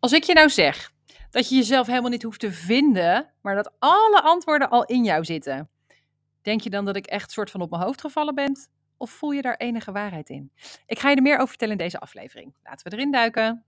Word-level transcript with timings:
Als 0.00 0.12
ik 0.12 0.22
je 0.22 0.32
nou 0.32 0.48
zeg 0.48 0.92
dat 1.30 1.48
je 1.48 1.54
jezelf 1.54 1.86
helemaal 1.86 2.10
niet 2.10 2.22
hoeft 2.22 2.40
te 2.40 2.52
vinden, 2.52 3.32
maar 3.40 3.54
dat 3.54 3.72
alle 3.78 4.22
antwoorden 4.22 4.70
al 4.70 4.84
in 4.84 5.04
jou 5.04 5.24
zitten, 5.24 5.70
denk 6.42 6.60
je 6.60 6.70
dan 6.70 6.84
dat 6.84 6.96
ik 6.96 7.06
echt 7.06 7.30
soort 7.30 7.50
van 7.50 7.60
op 7.60 7.70
mijn 7.70 7.82
hoofd 7.82 8.00
gevallen 8.00 8.34
ben? 8.34 8.56
Of 8.96 9.10
voel 9.10 9.30
je 9.30 9.42
daar 9.42 9.56
enige 9.56 9.92
waarheid 9.92 10.28
in? 10.28 10.52
Ik 10.86 10.98
ga 10.98 11.10
je 11.10 11.16
er 11.16 11.22
meer 11.22 11.36
over 11.36 11.48
vertellen 11.48 11.72
in 11.72 11.84
deze 11.84 11.98
aflevering. 11.98 12.54
Laten 12.62 12.90
we 12.90 12.96
erin 12.96 13.12
duiken. 13.12 13.64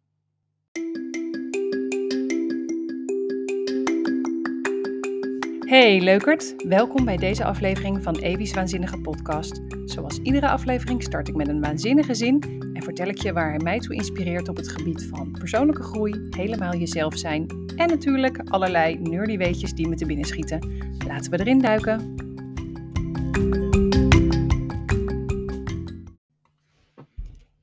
Hey 5.70 6.00
leukert, 6.00 6.54
welkom 6.68 7.04
bij 7.04 7.16
deze 7.16 7.44
aflevering 7.44 8.02
van 8.02 8.16
Evi's 8.16 8.54
Waanzinnige 8.54 9.00
Podcast. 9.00 9.60
Zoals 9.84 10.18
iedere 10.22 10.48
aflevering 10.48 11.02
start 11.02 11.28
ik 11.28 11.34
met 11.34 11.48
een 11.48 11.60
waanzinnige 11.60 12.14
zin 12.14 12.42
en 12.74 12.82
vertel 12.82 13.06
ik 13.06 13.18
je 13.18 13.32
waar 13.32 13.50
hij 13.50 13.58
mij 13.58 13.78
toe 13.78 13.94
inspireert 13.94 14.48
op 14.48 14.56
het 14.56 14.68
gebied 14.68 15.04
van 15.04 15.30
persoonlijke 15.38 15.82
groei, 15.82 16.26
helemaal 16.30 16.76
jezelf 16.76 17.18
zijn 17.18 17.46
en 17.76 17.88
natuurlijk 17.88 18.40
allerlei 18.48 18.98
nerdy 18.98 19.36
weetjes 19.36 19.74
die 19.74 19.88
me 19.88 19.94
te 19.94 20.06
binnen 20.06 20.26
schieten. 20.26 20.72
Laten 21.06 21.30
we 21.30 21.38
erin 21.38 21.58
duiken. 21.58 22.14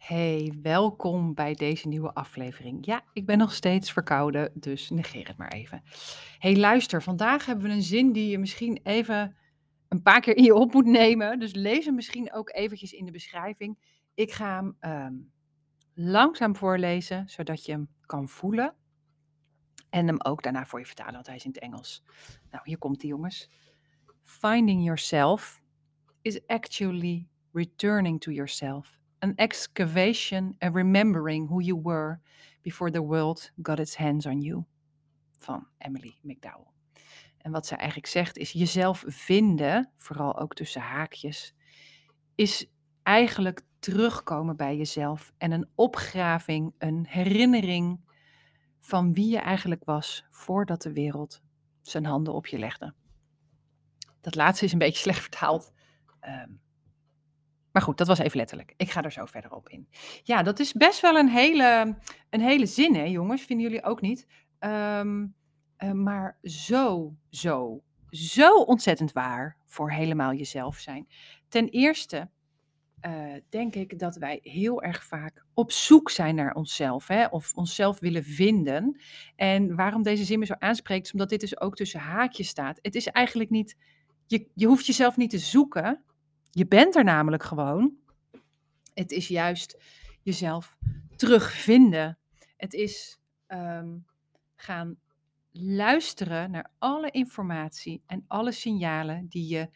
Hey, 0.07 0.53
welkom 0.61 1.34
bij 1.34 1.53
deze 1.53 1.88
nieuwe 1.88 2.13
aflevering. 2.13 2.85
Ja, 2.85 3.03
ik 3.13 3.25
ben 3.25 3.38
nog 3.38 3.53
steeds 3.53 3.91
verkouden, 3.91 4.52
dus 4.53 4.89
negeer 4.89 5.27
het 5.27 5.38
maar 5.38 5.52
even. 5.52 5.83
Hey, 6.39 6.55
luister, 6.57 7.03
vandaag 7.03 7.45
hebben 7.45 7.66
we 7.66 7.71
een 7.71 7.81
zin 7.81 8.11
die 8.11 8.30
je 8.30 8.38
misschien 8.38 8.80
even 8.83 9.35
een 9.88 10.02
paar 10.02 10.21
keer 10.21 10.38
in 10.38 10.43
je 10.43 10.53
op 10.53 10.73
moet 10.73 10.85
nemen. 10.85 11.39
Dus 11.39 11.53
lees 11.53 11.85
hem 11.85 11.95
misschien 11.95 12.33
ook 12.33 12.49
eventjes 12.53 12.91
in 12.91 13.05
de 13.05 13.11
beschrijving. 13.11 13.77
Ik 14.13 14.31
ga 14.31 14.55
hem 14.55 14.75
ehm, 14.80 15.13
langzaam 15.93 16.55
voorlezen, 16.55 17.30
zodat 17.30 17.66
je 17.66 17.71
hem 17.71 17.88
kan 18.05 18.30
voelen. 18.30 18.75
En 19.89 20.08
hem 20.08 20.21
ook 20.21 20.44
daarna 20.44 20.66
voor 20.66 20.80
je 20.80 20.85
vertalen, 20.85 21.13
want 21.13 21.27
hij 21.27 21.36
is 21.36 21.45
in 21.45 21.52
het 21.52 21.61
Engels. 21.61 22.03
Nou, 22.52 22.64
hier 22.64 22.77
komt 22.77 23.02
hij, 23.02 23.09
jongens. 23.09 23.49
Finding 24.23 24.83
yourself 24.83 25.64
is 26.21 26.47
actually 26.47 27.27
returning 27.52 28.21
to 28.21 28.31
yourself. 28.31 28.97
An 29.20 29.36
excavation 29.36 30.56
and 30.60 30.76
remembering 30.76 31.48
who 31.50 31.62
you 31.62 31.82
were 31.84 32.20
before 32.62 32.92
the 32.92 33.04
world 33.04 33.52
got 33.62 33.80
its 33.80 33.96
hands 33.96 34.26
on 34.26 34.42
you. 34.42 34.66
Van 35.38 35.68
Emily 35.78 36.18
McDowell. 36.22 36.68
En 37.38 37.52
wat 37.52 37.66
zij 37.66 37.78
eigenlijk 37.78 38.08
zegt 38.08 38.38
is 38.38 38.52
jezelf 38.52 39.04
vinden, 39.08 39.92
vooral 39.95 40.40
ook 40.40 40.54
tussen 40.54 40.82
haakjes, 40.82 41.56
is 42.36 42.70
eigenlijk 43.04 43.62
terugkomen 43.80 44.56
bij 44.56 44.78
jezelf 44.78 45.34
en 45.38 45.52
een 45.52 45.70
opgraving, 45.76 46.73
een 46.78 47.06
herinnering 47.10 48.00
van 48.80 49.14
wie 49.14 49.30
je 49.30 49.40
eigenlijk 49.40 49.86
was 49.86 50.26
voordat 50.30 50.82
de 50.82 50.94
wereld 50.94 51.42
zijn 51.82 52.06
handen 52.06 52.34
op 52.34 52.48
je 52.48 52.60
legde. 52.60 52.94
Dat 54.22 54.36
laatste 54.36 54.66
is 54.66 54.72
een 54.72 54.80
beetje 54.80 55.02
slecht 55.10 55.22
vertaald. 55.22 55.73
Ehm, 56.20 56.52
maar 57.78 57.86
goed, 57.86 57.97
dat 57.97 58.08
was 58.08 58.20
even 58.20 58.38
letterlijk. 58.38 58.73
Ik 58.78 58.92
ga 58.92 59.03
er 59.03 59.11
zo 59.11 59.25
verder 59.25 59.52
op 59.52 59.70
in. 59.70 59.88
Ja, 60.23 60.44
dat 60.44 60.59
is 60.59 60.73
best 60.73 61.02
wel 61.02 61.16
een 61.16 61.30
hele, 61.30 61.97
een 62.30 62.42
hele 62.42 62.66
zin, 62.66 62.95
hè, 62.95 63.03
jongens? 63.03 63.42
Vinden 63.42 63.66
jullie 63.66 63.83
ook 63.83 64.02
niet? 64.02 64.28
Um, 64.59 65.36
uh, 65.78 65.92
maar 65.92 66.38
zo, 66.44 67.16
zo, 67.30 67.83
zo 68.09 68.53
ontzettend 68.55 69.11
waar 69.11 69.58
voor 69.66 69.92
helemaal 69.92 70.33
jezelf 70.33 70.78
zijn. 70.78 71.08
Ten 71.48 71.70
eerste 71.70 72.30
uh, 73.02 73.33
denk 73.50 73.75
ik 73.75 74.00
dat 74.00 74.16
wij 74.16 74.39
heel 74.42 74.81
erg 74.81 75.03
vaak 75.03 75.45
op 75.53 75.72
zoek 75.72 76.09
zijn 76.09 76.36
naar 76.36 76.53
onszelf, 76.53 77.08
hè, 77.08 77.25
of 77.25 77.53
onszelf 77.53 78.00
willen 78.00 78.23
vinden. 78.23 79.02
En 79.36 79.75
waarom 79.75 80.03
deze 80.03 80.23
zin 80.23 80.39
me 80.39 80.45
zo 80.45 80.55
aanspreekt, 80.59 81.05
is 81.05 81.11
omdat 81.11 81.30
dit 81.30 81.39
dus 81.39 81.59
ook 81.59 81.75
tussen 81.75 82.00
haakjes 82.00 82.48
staat. 82.48 82.80
Het 82.81 82.95
is 82.95 83.08
eigenlijk 83.08 83.50
niet, 83.50 83.78
je, 84.25 84.48
je 84.53 84.67
hoeft 84.67 84.86
jezelf 84.86 85.17
niet 85.17 85.30
te 85.30 85.39
zoeken. 85.39 86.02
Je 86.52 86.67
bent 86.67 86.95
er 86.95 87.03
namelijk 87.03 87.43
gewoon. 87.43 87.93
Het 88.93 89.11
is 89.11 89.27
juist 89.27 89.83
jezelf 90.21 90.77
terugvinden. 91.15 92.17
Het 92.58 92.73
is 92.73 93.19
um, 93.47 94.05
gaan 94.55 94.99
luisteren 95.52 96.52
naar 96.52 96.71
alle 96.77 97.11
informatie 97.11 98.03
en 98.05 98.25
alle 98.27 98.52
signalen 98.52 99.27
die 99.27 99.47
je 99.47 99.69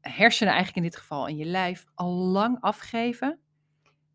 hersenen 0.00 0.52
eigenlijk 0.52 0.84
in 0.84 0.90
dit 0.90 1.00
geval 1.00 1.28
en 1.28 1.36
je 1.36 1.44
lijf 1.44 1.86
al 1.94 2.12
lang 2.12 2.60
afgeven, 2.60 3.40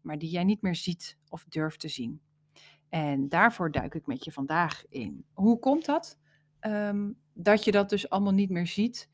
maar 0.02 0.18
die 0.18 0.30
jij 0.30 0.44
niet 0.44 0.62
meer 0.62 0.76
ziet 0.76 1.18
of 1.30 1.46
durft 1.50 1.80
te 1.80 1.88
zien. 1.88 2.22
En 2.90 3.30
daarvoor 3.30 3.72
duik 3.72 3.96
ik 3.96 4.06
met 4.06 4.24
je 4.24 4.32
vandaag 4.32 4.86
in. 4.90 5.26
Hoe 5.34 5.60
komt 5.60 5.86
dat? 5.86 6.20
Um, 6.62 7.18
dat 7.34 7.64
je 7.64 7.72
dat 7.72 7.90
dus 7.90 8.10
allemaal 8.10 8.34
niet 8.34 8.50
meer 8.50 8.68
ziet. 8.68 9.10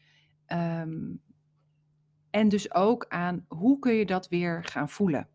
Um, 0.47 1.21
en 2.37 2.49
dus 2.49 2.73
ook 2.73 3.05
aan 3.09 3.45
hoe 3.47 3.79
kun 3.79 3.93
je 3.93 4.05
dat 4.05 4.27
weer 4.27 4.63
gaan 4.63 4.89
voelen. 4.89 5.27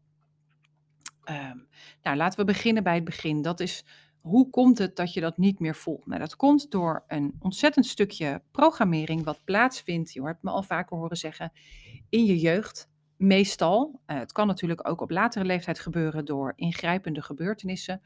Um, 1.25 1.69
nou, 2.03 2.17
laten 2.17 2.39
we 2.39 2.45
beginnen 2.45 2.83
bij 2.83 2.95
het 2.95 3.05
begin. 3.05 3.43
Dat 3.43 3.61
is 3.61 3.85
hoe 4.21 4.51
komt 4.51 4.79
het 4.79 4.97
dat 4.97 5.13
je 5.13 5.21
dat 5.21 5.39
niet 5.39 5.59
meer 5.59 5.75
voelt? 5.75 6.07
Nou, 6.07 6.21
dat 6.21 6.37
komt 6.37 6.71
door 6.71 7.05
een 7.07 7.35
ontzettend 7.39 7.87
stukje 7.87 8.43
programmering 8.51 9.25
wat 9.25 9.45
plaatsvindt, 9.45 10.13
je 10.13 10.23
hebt 10.23 10.43
me 10.43 10.51
al 10.51 10.63
vaker 10.63 10.97
horen 10.97 11.17
zeggen, 11.17 11.53
in 12.09 12.25
je 12.25 12.39
jeugd. 12.39 12.91
Meestal. 13.17 14.01
Uh, 14.07 14.19
het 14.19 14.33
kan 14.33 14.47
natuurlijk 14.47 14.89
ook 14.89 15.01
op 15.01 15.11
latere 15.11 15.45
leeftijd 15.45 15.79
gebeuren 15.79 16.25
door 16.25 16.53
ingrijpende 16.57 17.23
gebeurtenissen. 17.23 18.03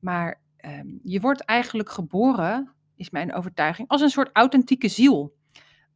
Maar 0.00 0.40
um, 0.64 1.00
je 1.02 1.20
wordt 1.20 1.40
eigenlijk 1.40 1.90
geboren, 1.90 2.74
is 2.96 3.10
mijn 3.10 3.34
overtuiging, 3.34 3.88
als 3.88 4.00
een 4.00 4.10
soort 4.10 4.30
authentieke 4.32 4.88
ziel 4.88 5.35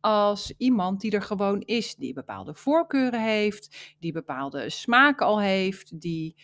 als 0.01 0.55
iemand 0.57 1.01
die 1.01 1.11
er 1.11 1.23
gewoon 1.23 1.61
is, 1.61 1.95
die 1.95 2.13
bepaalde 2.13 2.55
voorkeuren 2.55 3.23
heeft, 3.23 3.95
die 3.99 4.13
bepaalde 4.13 4.71
smaken 4.71 5.27
al 5.27 5.41
heeft, 5.41 6.01
die 6.01 6.37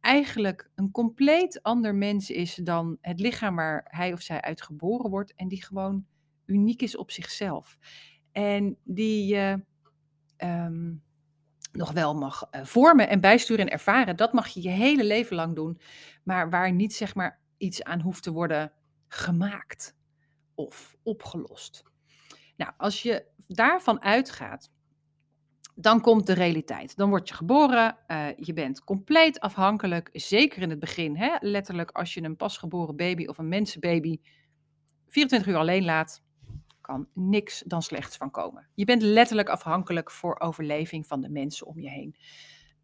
eigenlijk 0.00 0.70
een 0.74 0.90
compleet 0.90 1.62
ander 1.62 1.94
mens 1.94 2.30
is 2.30 2.54
dan 2.54 2.98
het 3.00 3.20
lichaam 3.20 3.56
waar 3.56 3.84
hij 3.88 4.12
of 4.12 4.20
zij 4.20 4.40
uit 4.40 4.62
geboren 4.62 5.10
wordt 5.10 5.34
en 5.34 5.48
die 5.48 5.64
gewoon 5.64 6.06
uniek 6.46 6.82
is 6.82 6.96
op 6.96 7.10
zichzelf. 7.10 7.78
En 8.32 8.76
die 8.84 9.26
je 9.26 9.64
um, 10.38 11.02
nog 11.72 11.92
wel 11.92 12.14
mag 12.14 12.48
uh, 12.50 12.64
vormen 12.64 13.08
en 13.08 13.20
bijsturen 13.20 13.66
en 13.66 13.72
ervaren, 13.72 14.16
dat 14.16 14.32
mag 14.32 14.48
je 14.48 14.62
je 14.62 14.68
hele 14.68 15.04
leven 15.04 15.36
lang 15.36 15.54
doen, 15.54 15.80
maar 16.22 16.50
waar 16.50 16.72
niet 16.72 16.94
zeg 16.94 17.14
maar 17.14 17.40
iets 17.56 17.82
aan 17.82 18.00
hoeft 18.00 18.22
te 18.22 18.32
worden 18.32 18.72
gemaakt 19.08 19.96
of 20.54 20.96
opgelost. 21.02 21.82
Nou, 22.56 22.72
als 22.76 23.02
je 23.02 23.24
daarvan 23.46 24.02
uitgaat 24.02 24.70
dan 25.74 26.00
komt 26.00 26.26
de 26.26 26.32
realiteit. 26.32 26.96
Dan 26.96 27.08
word 27.08 27.28
je 27.28 27.34
geboren, 27.34 27.96
uh, 28.08 28.26
je 28.36 28.52
bent 28.52 28.84
compleet 28.84 29.40
afhankelijk, 29.40 30.10
zeker 30.12 30.62
in 30.62 30.70
het 30.70 30.78
begin. 30.78 31.16
Hè? 31.16 31.36
Letterlijk, 31.40 31.90
als 31.90 32.14
je 32.14 32.22
een 32.22 32.36
pasgeboren 32.36 32.96
baby 32.96 33.26
of 33.26 33.38
een 33.38 33.48
mensenbaby 33.48 34.20
24 35.08 35.52
uur 35.52 35.58
alleen 35.58 35.84
laat, 35.84 36.22
kan 36.80 37.08
niks 37.12 37.62
dan 37.66 37.82
slechts 37.82 38.16
van 38.16 38.30
komen. 38.30 38.68
Je 38.74 38.84
bent 38.84 39.02
letterlijk 39.02 39.48
afhankelijk 39.48 40.10
voor 40.10 40.40
overleving 40.40 41.06
van 41.06 41.20
de 41.20 41.28
mensen 41.28 41.66
om 41.66 41.80
je 41.80 41.90
heen. 41.90 42.16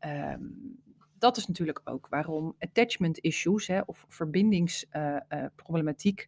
Um, 0.01 0.83
dat 1.21 1.37
is 1.37 1.47
natuurlijk 1.47 1.81
ook 1.85 2.09
waarom 2.09 2.55
attachment 2.59 3.19
issues 3.19 3.67
hè, 3.67 3.81
of 3.81 4.05
verbindingsproblematiek 4.09 6.27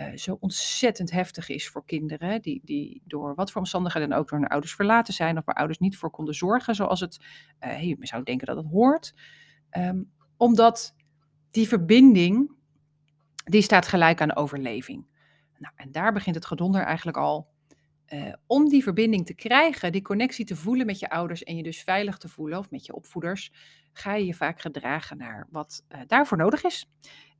uh, 0.00 0.06
uh, 0.06 0.16
zo 0.16 0.36
ontzettend 0.40 1.10
heftig 1.10 1.48
is 1.48 1.68
voor 1.68 1.84
kinderen. 1.84 2.42
Die, 2.42 2.60
die 2.64 3.02
door 3.04 3.34
wat 3.34 3.50
voor 3.50 3.60
omstandigheden 3.60 4.12
ook 4.12 4.28
door 4.28 4.38
hun 4.38 4.48
ouders 4.48 4.74
verlaten 4.74 5.14
zijn 5.14 5.38
of 5.38 5.44
waar 5.44 5.54
ouders 5.54 5.78
niet 5.78 5.96
voor 5.96 6.10
konden 6.10 6.34
zorgen 6.34 6.74
zoals 6.74 7.00
het, 7.00 7.18
uh, 7.60 7.82
je 7.82 7.96
zou 8.00 8.22
denken 8.22 8.46
dat 8.46 8.56
het 8.56 8.66
hoort. 8.66 9.14
Um, 9.70 10.10
omdat 10.36 10.94
die 11.50 11.68
verbinding, 11.68 12.52
die 13.44 13.62
staat 13.62 13.86
gelijk 13.86 14.20
aan 14.20 14.36
overleving. 14.36 15.06
Nou, 15.58 15.74
en 15.76 15.92
daar 15.92 16.12
begint 16.12 16.34
het 16.34 16.46
gedonder 16.46 16.82
eigenlijk 16.82 17.16
al. 17.16 17.48
Uh, 18.12 18.32
om 18.46 18.68
die 18.68 18.82
verbinding 18.82 19.26
te 19.26 19.34
krijgen, 19.34 19.92
die 19.92 20.02
connectie 20.02 20.44
te 20.44 20.56
voelen 20.56 20.86
met 20.86 20.98
je 20.98 21.10
ouders 21.10 21.42
en 21.42 21.56
je 21.56 21.62
dus 21.62 21.82
veilig 21.82 22.18
te 22.18 22.28
voelen, 22.28 22.58
of 22.58 22.70
met 22.70 22.86
je 22.86 22.94
opvoeders, 22.94 23.52
ga 23.92 24.14
je 24.14 24.26
je 24.26 24.34
vaak 24.34 24.60
gedragen 24.60 25.16
naar 25.16 25.46
wat 25.50 25.84
uh, 25.88 26.00
daarvoor 26.06 26.38
nodig 26.38 26.64
is. 26.64 26.90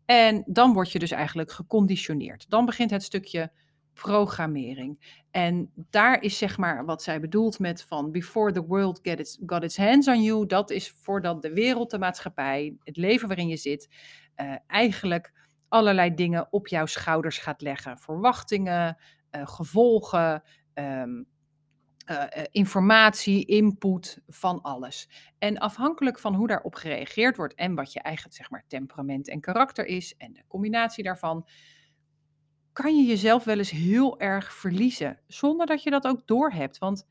En 0.04 0.42
dan 0.46 0.72
word 0.72 0.92
je 0.92 0.98
dus 0.98 1.10
eigenlijk 1.10 1.52
geconditioneerd. 1.52 2.50
Dan 2.50 2.64
begint 2.64 2.90
het 2.90 3.02
stukje 3.02 3.52
programmering. 3.94 5.22
En 5.30 5.70
daar 5.74 6.22
is 6.22 6.38
zeg 6.38 6.58
maar 6.58 6.84
wat 6.84 7.02
zij 7.02 7.20
bedoelt 7.20 7.58
met 7.58 7.82
van 7.82 8.10
before 8.10 8.52
the 8.52 8.66
world 8.66 8.98
get 9.02 9.38
got 9.46 9.62
its 9.62 9.76
hands 9.76 10.08
on 10.08 10.22
you. 10.22 10.46
Dat 10.46 10.70
is 10.70 10.90
voordat 10.90 11.42
de 11.42 11.52
wereld, 11.52 11.90
de 11.90 11.98
maatschappij, 11.98 12.76
het 12.84 12.96
leven 12.96 13.28
waarin 13.28 13.48
je 13.48 13.56
zit, 13.56 13.88
uh, 14.36 14.54
eigenlijk 14.66 15.32
allerlei 15.68 16.14
dingen 16.14 16.48
op 16.50 16.68
jouw 16.68 16.86
schouders 16.86 17.38
gaat 17.38 17.60
leggen. 17.60 17.98
Verwachtingen, 17.98 18.96
gevolgen, 19.30 20.42
um, 20.80 21.26
uh, 22.10 22.24
informatie, 22.50 23.44
input 23.44 24.20
van 24.28 24.62
alles. 24.62 25.08
En 25.38 25.58
afhankelijk 25.58 26.18
van 26.18 26.34
hoe 26.34 26.46
daarop 26.46 26.74
gereageerd 26.74 27.36
wordt 27.36 27.54
en 27.54 27.74
wat 27.74 27.92
je 27.92 28.00
eigen 28.00 28.32
zeg 28.32 28.50
maar, 28.50 28.64
temperament 28.66 29.28
en 29.28 29.40
karakter 29.40 29.86
is 29.86 30.14
en 30.16 30.32
de 30.32 30.42
combinatie 30.48 31.04
daarvan, 31.04 31.46
kan 32.72 32.96
je 32.96 33.04
jezelf 33.04 33.44
wel 33.44 33.58
eens 33.58 33.70
heel 33.70 34.20
erg 34.20 34.54
verliezen, 34.54 35.20
zonder 35.26 35.66
dat 35.66 35.82
je 35.82 35.90
dat 35.90 36.06
ook 36.06 36.26
doorhebt. 36.26 36.78
Want 36.78 37.06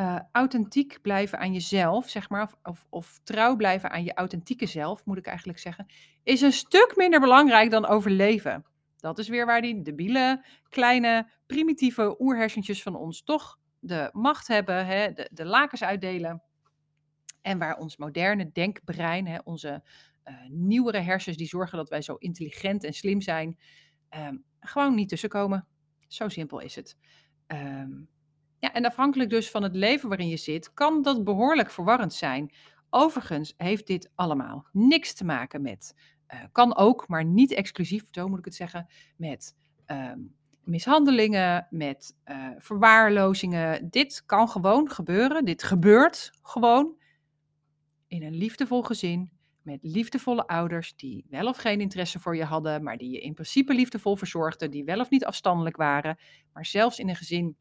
uh, 0.00 0.20
authentiek 0.32 0.98
blijven 1.02 1.38
aan 1.38 1.52
jezelf, 1.52 2.08
zeg 2.08 2.28
maar, 2.28 2.52
of, 2.62 2.86
of, 2.90 3.20
trouw 3.24 3.56
blijven 3.56 3.90
aan 3.90 4.04
je 4.04 4.14
authentieke 4.14 4.66
zelf, 4.66 5.04
moet 5.04 5.18
ik 5.18 5.26
eigenlijk 5.26 5.58
zeggen, 5.58 5.86
is 6.22 6.40
een 6.40 6.52
stuk 6.52 6.92
minder 6.96 7.20
belangrijk 7.20 7.70
dan 7.70 7.86
overleven. 7.86 8.64
Dat 9.04 9.18
is 9.18 9.28
weer 9.28 9.46
waar 9.46 9.60
die 9.60 9.82
debiele, 9.82 10.44
kleine, 10.68 11.30
primitieve 11.46 12.20
oerhersentjes 12.20 12.82
van 12.82 12.96
ons 12.96 13.22
toch 13.22 13.58
de 13.78 14.08
macht 14.12 14.48
hebben, 14.48 14.86
hè, 14.86 15.12
de, 15.30 15.44
lakens 15.44 15.82
uitdelen. 15.82 16.42
En 17.42 17.58
waar 17.58 17.76
ons 17.76 17.96
moderne 17.96 18.52
denkbrein, 18.52 19.26
hè, 19.26 19.38
onze 19.44 19.82
uh, 20.24 20.34
nieuwere 20.48 20.98
hersens, 20.98 21.36
die 21.36 21.46
zorgen 21.46 21.78
dat 21.78 21.88
wij 21.88 22.02
zo 22.02 22.14
intelligent 22.14 22.84
en 22.84 22.92
slim 22.92 23.20
zijn, 23.20 23.58
um, 24.10 24.44
gewoon 24.60 24.94
niet 24.94 25.08
tussenkomen. 25.08 25.66
Zo 26.08 26.28
simpel 26.28 26.58
is 26.60 26.76
het. 26.76 26.96
Um, 27.46 28.08
ja, 28.58 28.72
en 28.72 28.84
afhankelijk 28.84 29.30
dus 29.30 29.50
van 29.50 29.62
het 29.62 29.74
leven 29.74 30.08
waarin 30.08 30.28
je 30.28 30.36
zit, 30.36 30.74
kan 30.74 31.02
dat 31.02 31.24
behoorlijk 31.24 31.70
verwarrend 31.70 32.14
zijn. 32.14 32.54
Overigens 32.90 33.54
heeft 33.56 33.86
dit 33.86 34.10
allemaal 34.14 34.68
niks 34.72 35.14
te 35.14 35.24
maken 35.24 35.62
met, 35.62 35.94
uh, 36.34 36.40
kan 36.52 36.76
ook, 36.76 37.08
maar 37.08 37.24
niet 37.24 37.52
exclusief, 37.52 38.04
zo 38.10 38.28
moet 38.28 38.38
ik 38.38 38.44
het 38.44 38.54
zeggen, 38.54 38.86
met 39.16 39.56
um, 39.86 40.34
mishandelingen, 40.64 41.66
met 41.70 42.16
uh, 42.26 42.48
verwaarlozingen. 42.58 43.90
Dit 43.90 44.22
kan 44.26 44.48
gewoon 44.48 44.90
gebeuren. 44.90 45.44
Dit 45.44 45.62
gebeurt 45.62 46.30
gewoon 46.42 46.96
in 48.06 48.22
een 48.22 48.34
liefdevol 48.34 48.82
gezin. 48.82 49.32
Met 49.62 49.78
liefdevolle 49.82 50.46
ouders 50.46 50.96
die 50.96 51.26
wel 51.28 51.46
of 51.46 51.56
geen 51.56 51.80
interesse 51.80 52.20
voor 52.20 52.36
je 52.36 52.44
hadden, 52.44 52.82
maar 52.82 52.96
die 52.96 53.10
je 53.10 53.20
in 53.20 53.34
principe 53.34 53.74
liefdevol 53.74 54.16
verzorgden, 54.16 54.70
die 54.70 54.84
wel 54.84 55.00
of 55.00 55.10
niet 55.10 55.24
afstandelijk 55.24 55.76
waren. 55.76 56.18
Maar 56.52 56.66
zelfs 56.66 56.98
in 56.98 57.08
een 57.08 57.16
gezin 57.16 57.56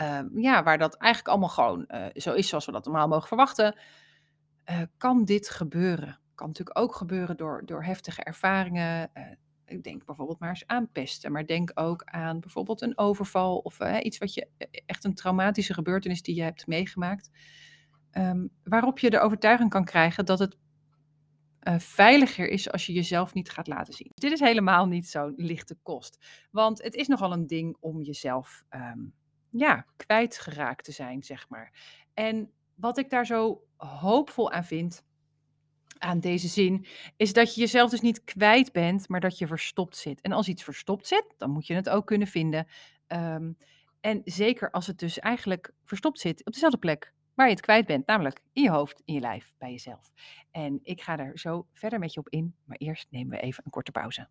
uh, 0.00 0.20
ja, 0.34 0.62
waar 0.62 0.78
dat 0.78 0.94
eigenlijk 0.96 1.32
allemaal 1.32 1.48
gewoon 1.48 1.84
uh, 1.88 2.06
zo 2.14 2.32
is 2.32 2.48
zoals 2.48 2.66
we 2.66 2.72
dat 2.72 2.84
normaal 2.84 3.08
mogen 3.08 3.28
verwachten, 3.28 3.78
kan 4.96 5.24
dit 5.24 5.50
gebeuren. 5.50 6.20
Kan 6.34 6.46
natuurlijk 6.46 6.78
ook 6.78 6.94
gebeuren 6.94 7.36
door, 7.36 7.62
door 7.66 7.84
heftige 7.84 8.22
ervaringen. 8.22 9.10
ik 9.64 9.82
denk 9.82 10.04
bijvoorbeeld 10.04 10.38
maar 10.38 10.48
eens 10.48 10.66
aan 10.66 10.90
pesten, 10.92 11.32
maar 11.32 11.46
denk 11.46 11.70
ook 11.74 12.04
aan 12.04 12.40
bijvoorbeeld 12.40 12.82
een 12.82 12.98
overval 12.98 13.58
of 13.58 13.80
iets 13.80 14.18
wat 14.18 14.34
je 14.34 14.48
e, 14.58 14.64
echt 14.86 15.04
een 15.04 15.14
traumatische 15.14 15.74
gebeurtenis 15.74 16.22
die 16.22 16.34
je 16.34 16.42
hebt 16.42 16.66
meegemaakt. 16.66 17.30
Um, 18.12 18.50
waarop 18.64 18.98
je 18.98 19.10
de 19.10 19.20
overtuiging 19.20 19.70
kan 19.70 19.84
krijgen 19.84 20.26
dat 20.26 20.38
het 20.38 20.56
veiliger 21.76 22.48
is 22.48 22.70
als 22.70 22.86
je 22.86 22.92
jezelf 22.92 23.34
niet 23.34 23.50
gaat 23.50 23.66
laten 23.66 23.94
zien. 23.94 24.10
Dit 24.14 24.32
is 24.32 24.40
helemaal 24.40 24.86
niet 24.86 25.08
zo'n 25.08 25.32
lichte 25.36 25.76
kost. 25.82 26.26
Want 26.50 26.82
het 26.82 26.94
is 26.94 27.08
nogal 27.08 27.32
een 27.32 27.46
ding 27.46 27.76
om 27.80 28.02
jezelf 28.02 28.64
um, 28.70 29.14
ja, 29.50 29.86
kwijtgeraakt 29.96 30.84
te 30.84 30.92
zijn, 30.92 31.22
zeg 31.22 31.48
maar. 31.48 31.72
En 32.14 32.50
wat 32.74 32.98
ik 32.98 33.10
daar 33.10 33.26
zo 33.26 33.62
hoopvol 33.76 34.50
aan 34.50 34.64
vind, 34.64 35.04
aan 36.02 36.20
deze 36.20 36.48
zin, 36.48 36.86
is 37.16 37.32
dat 37.32 37.54
je 37.54 37.60
jezelf 37.60 37.90
dus 37.90 38.00
niet 38.00 38.24
kwijt 38.24 38.72
bent, 38.72 39.08
maar 39.08 39.20
dat 39.20 39.38
je 39.38 39.46
verstopt 39.46 39.96
zit. 39.96 40.20
En 40.20 40.32
als 40.32 40.48
iets 40.48 40.62
verstopt 40.62 41.06
zit, 41.06 41.34
dan 41.36 41.50
moet 41.50 41.66
je 41.66 41.74
het 41.74 41.88
ook 41.88 42.06
kunnen 42.06 42.28
vinden. 42.28 42.66
Um, 43.08 43.56
en 44.00 44.20
zeker 44.24 44.70
als 44.70 44.86
het 44.86 44.98
dus 44.98 45.18
eigenlijk 45.18 45.74
verstopt 45.84 46.20
zit 46.20 46.46
op 46.46 46.52
dezelfde 46.52 46.78
plek 46.78 47.12
waar 47.34 47.46
je 47.46 47.52
het 47.52 47.62
kwijt 47.62 47.86
bent, 47.86 48.06
namelijk 48.06 48.40
in 48.52 48.62
je 48.62 48.70
hoofd, 48.70 49.02
in 49.04 49.14
je 49.14 49.20
lijf, 49.20 49.54
bij 49.58 49.70
jezelf. 49.70 50.12
En 50.50 50.80
ik 50.82 51.02
ga 51.02 51.16
daar 51.16 51.38
zo 51.38 51.66
verder 51.72 51.98
met 51.98 52.12
je 52.12 52.20
op 52.20 52.28
in, 52.28 52.54
maar 52.64 52.76
eerst 52.76 53.06
nemen 53.10 53.30
we 53.30 53.42
even 53.42 53.64
een 53.64 53.70
korte 53.70 53.90
pauze. 53.90 54.28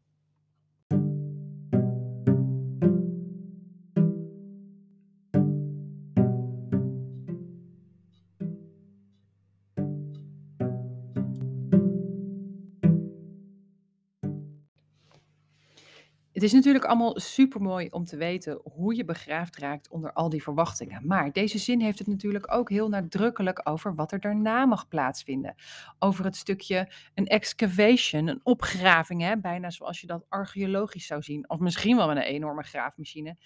Het 16.42 16.50
is 16.50 16.56
natuurlijk 16.56 16.86
allemaal 16.86 17.20
super 17.20 17.62
mooi 17.62 17.88
om 17.90 18.06
te 18.06 18.18
weten 18.18 18.60
hoe 18.64 18.96
je 18.96 19.06
begraafd 19.06 19.58
raakt 19.58 19.90
onder 19.90 20.14
al 20.14 20.30
die 20.30 20.44
verwachtingen. 20.44 21.08
Maar 21.08 21.32
deze 21.32 21.58
zin 21.58 21.82
heeft 21.82 22.00
het 22.00 22.08
natuurlijk 22.08 22.54
ook 22.54 22.70
heel 22.70 22.90
nadrukkelijk 22.90 23.62
over 23.64 23.96
wat 23.96 24.12
er 24.12 24.20
daarna 24.20 24.66
mag 24.66 24.88
plaatsvinden. 24.88 25.56
Over 26.00 26.26
het 26.26 26.36
stukje 26.36 26.92
een 27.14 27.28
excavation, 27.28 28.28
een 28.28 28.40
opgraving, 28.44 29.22
hè? 29.22 29.38
bijna 29.38 29.70
zoals 29.70 30.02
je 30.02 30.08
dat 30.08 30.26
archeologisch 30.30 31.06
zou 31.06 31.22
zien. 31.22 31.50
Of 31.50 31.60
misschien 31.60 31.96
wel 31.96 32.08
met 32.08 32.18
een 32.18 32.24
enorme 32.24 32.64
graafmachine. 32.64 33.38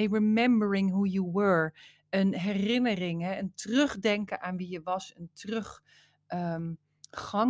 A 0.00 0.06
remembering 0.10 0.90
who 0.90 1.04
you 1.04 1.30
were. 1.32 1.74
Een 2.10 2.34
herinnering, 2.34 3.22
hè? 3.22 3.38
een 3.38 3.54
terugdenken 3.54 4.40
aan 4.40 4.56
wie 4.56 4.70
je 4.70 4.82
was. 4.82 5.14
Een 5.16 5.30
teruggang 5.32 6.78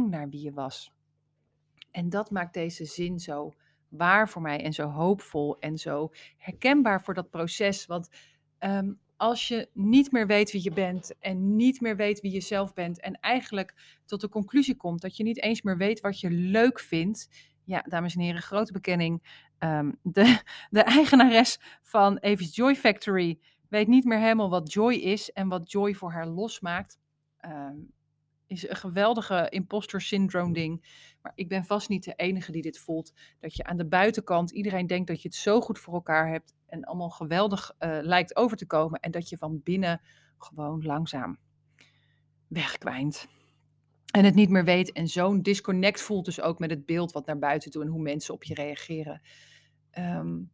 um, 0.04 0.08
naar 0.10 0.28
wie 0.28 0.42
je 0.42 0.52
was. 0.52 0.92
En 1.90 2.08
dat 2.08 2.30
maakt 2.30 2.54
deze 2.54 2.84
zin 2.84 3.18
zo 3.18 3.54
waar 3.90 4.28
voor 4.28 4.42
mij 4.42 4.64
en 4.64 4.72
zo 4.72 4.88
hoopvol 4.88 5.58
en 5.58 5.78
zo 5.78 6.12
herkenbaar 6.36 7.02
voor 7.02 7.14
dat 7.14 7.30
proces. 7.30 7.86
Want 7.86 8.08
um, 8.58 8.98
als 9.16 9.48
je 9.48 9.68
niet 9.72 10.12
meer 10.12 10.26
weet 10.26 10.52
wie 10.52 10.62
je 10.62 10.72
bent 10.72 11.18
en 11.18 11.56
niet 11.56 11.80
meer 11.80 11.96
weet 11.96 12.20
wie 12.20 12.32
je 12.32 12.40
zelf 12.40 12.72
bent 12.72 13.00
en 13.00 13.20
eigenlijk 13.20 14.00
tot 14.04 14.20
de 14.20 14.28
conclusie 14.28 14.76
komt 14.76 15.00
dat 15.00 15.16
je 15.16 15.22
niet 15.22 15.42
eens 15.42 15.62
meer 15.62 15.76
weet 15.76 16.00
wat 16.00 16.20
je 16.20 16.30
leuk 16.30 16.80
vindt. 16.80 17.28
Ja, 17.64 17.84
dames 17.88 18.14
en 18.14 18.20
heren, 18.20 18.42
grote 18.42 18.72
bekenning. 18.72 19.22
Um, 19.58 19.98
de, 20.02 20.40
de 20.70 20.82
eigenares 20.82 21.60
van 21.82 22.16
Evis 22.16 22.54
Joy 22.56 22.74
Factory 22.74 23.38
weet 23.68 23.88
niet 23.88 24.04
meer 24.04 24.18
helemaal 24.18 24.50
wat 24.50 24.72
joy 24.72 24.94
is 24.94 25.32
en 25.32 25.48
wat 25.48 25.70
joy 25.70 25.94
voor 25.94 26.12
haar 26.12 26.26
losmaakt. 26.26 26.98
Um, 27.44 27.92
is 28.50 28.68
een 28.68 28.76
geweldige 28.76 29.46
imposter 29.48 30.00
syndrome 30.00 30.52
ding. 30.52 30.84
Maar 31.22 31.32
ik 31.34 31.48
ben 31.48 31.64
vast 31.64 31.88
niet 31.88 32.04
de 32.04 32.14
enige 32.16 32.52
die 32.52 32.62
dit 32.62 32.78
voelt. 32.78 33.12
Dat 33.40 33.56
je 33.56 33.64
aan 33.64 33.76
de 33.76 33.86
buitenkant 33.86 34.50
iedereen 34.50 34.86
denkt 34.86 35.08
dat 35.08 35.22
je 35.22 35.28
het 35.28 35.36
zo 35.36 35.60
goed 35.60 35.78
voor 35.78 35.94
elkaar 35.94 36.28
hebt. 36.28 36.54
En 36.66 36.84
allemaal 36.84 37.10
geweldig 37.10 37.74
uh, 37.78 37.98
lijkt 38.02 38.36
over 38.36 38.56
te 38.56 38.66
komen. 38.66 39.00
En 39.00 39.10
dat 39.10 39.28
je 39.28 39.36
van 39.36 39.60
binnen 39.62 40.00
gewoon 40.38 40.82
langzaam 40.82 41.38
wegkwijnt. 42.48 43.28
En 44.12 44.24
het 44.24 44.34
niet 44.34 44.50
meer 44.50 44.64
weet. 44.64 44.92
En 44.92 45.08
zo'n 45.08 45.42
disconnect 45.42 46.00
voelt 46.00 46.24
dus 46.24 46.40
ook 46.40 46.58
met 46.58 46.70
het 46.70 46.86
beeld 46.86 47.12
wat 47.12 47.26
naar 47.26 47.38
buiten 47.38 47.70
toe 47.70 47.82
en 47.82 47.88
hoe 47.88 48.02
mensen 48.02 48.34
op 48.34 48.44
je 48.44 48.54
reageren. 48.54 49.22
Um, 49.98 50.50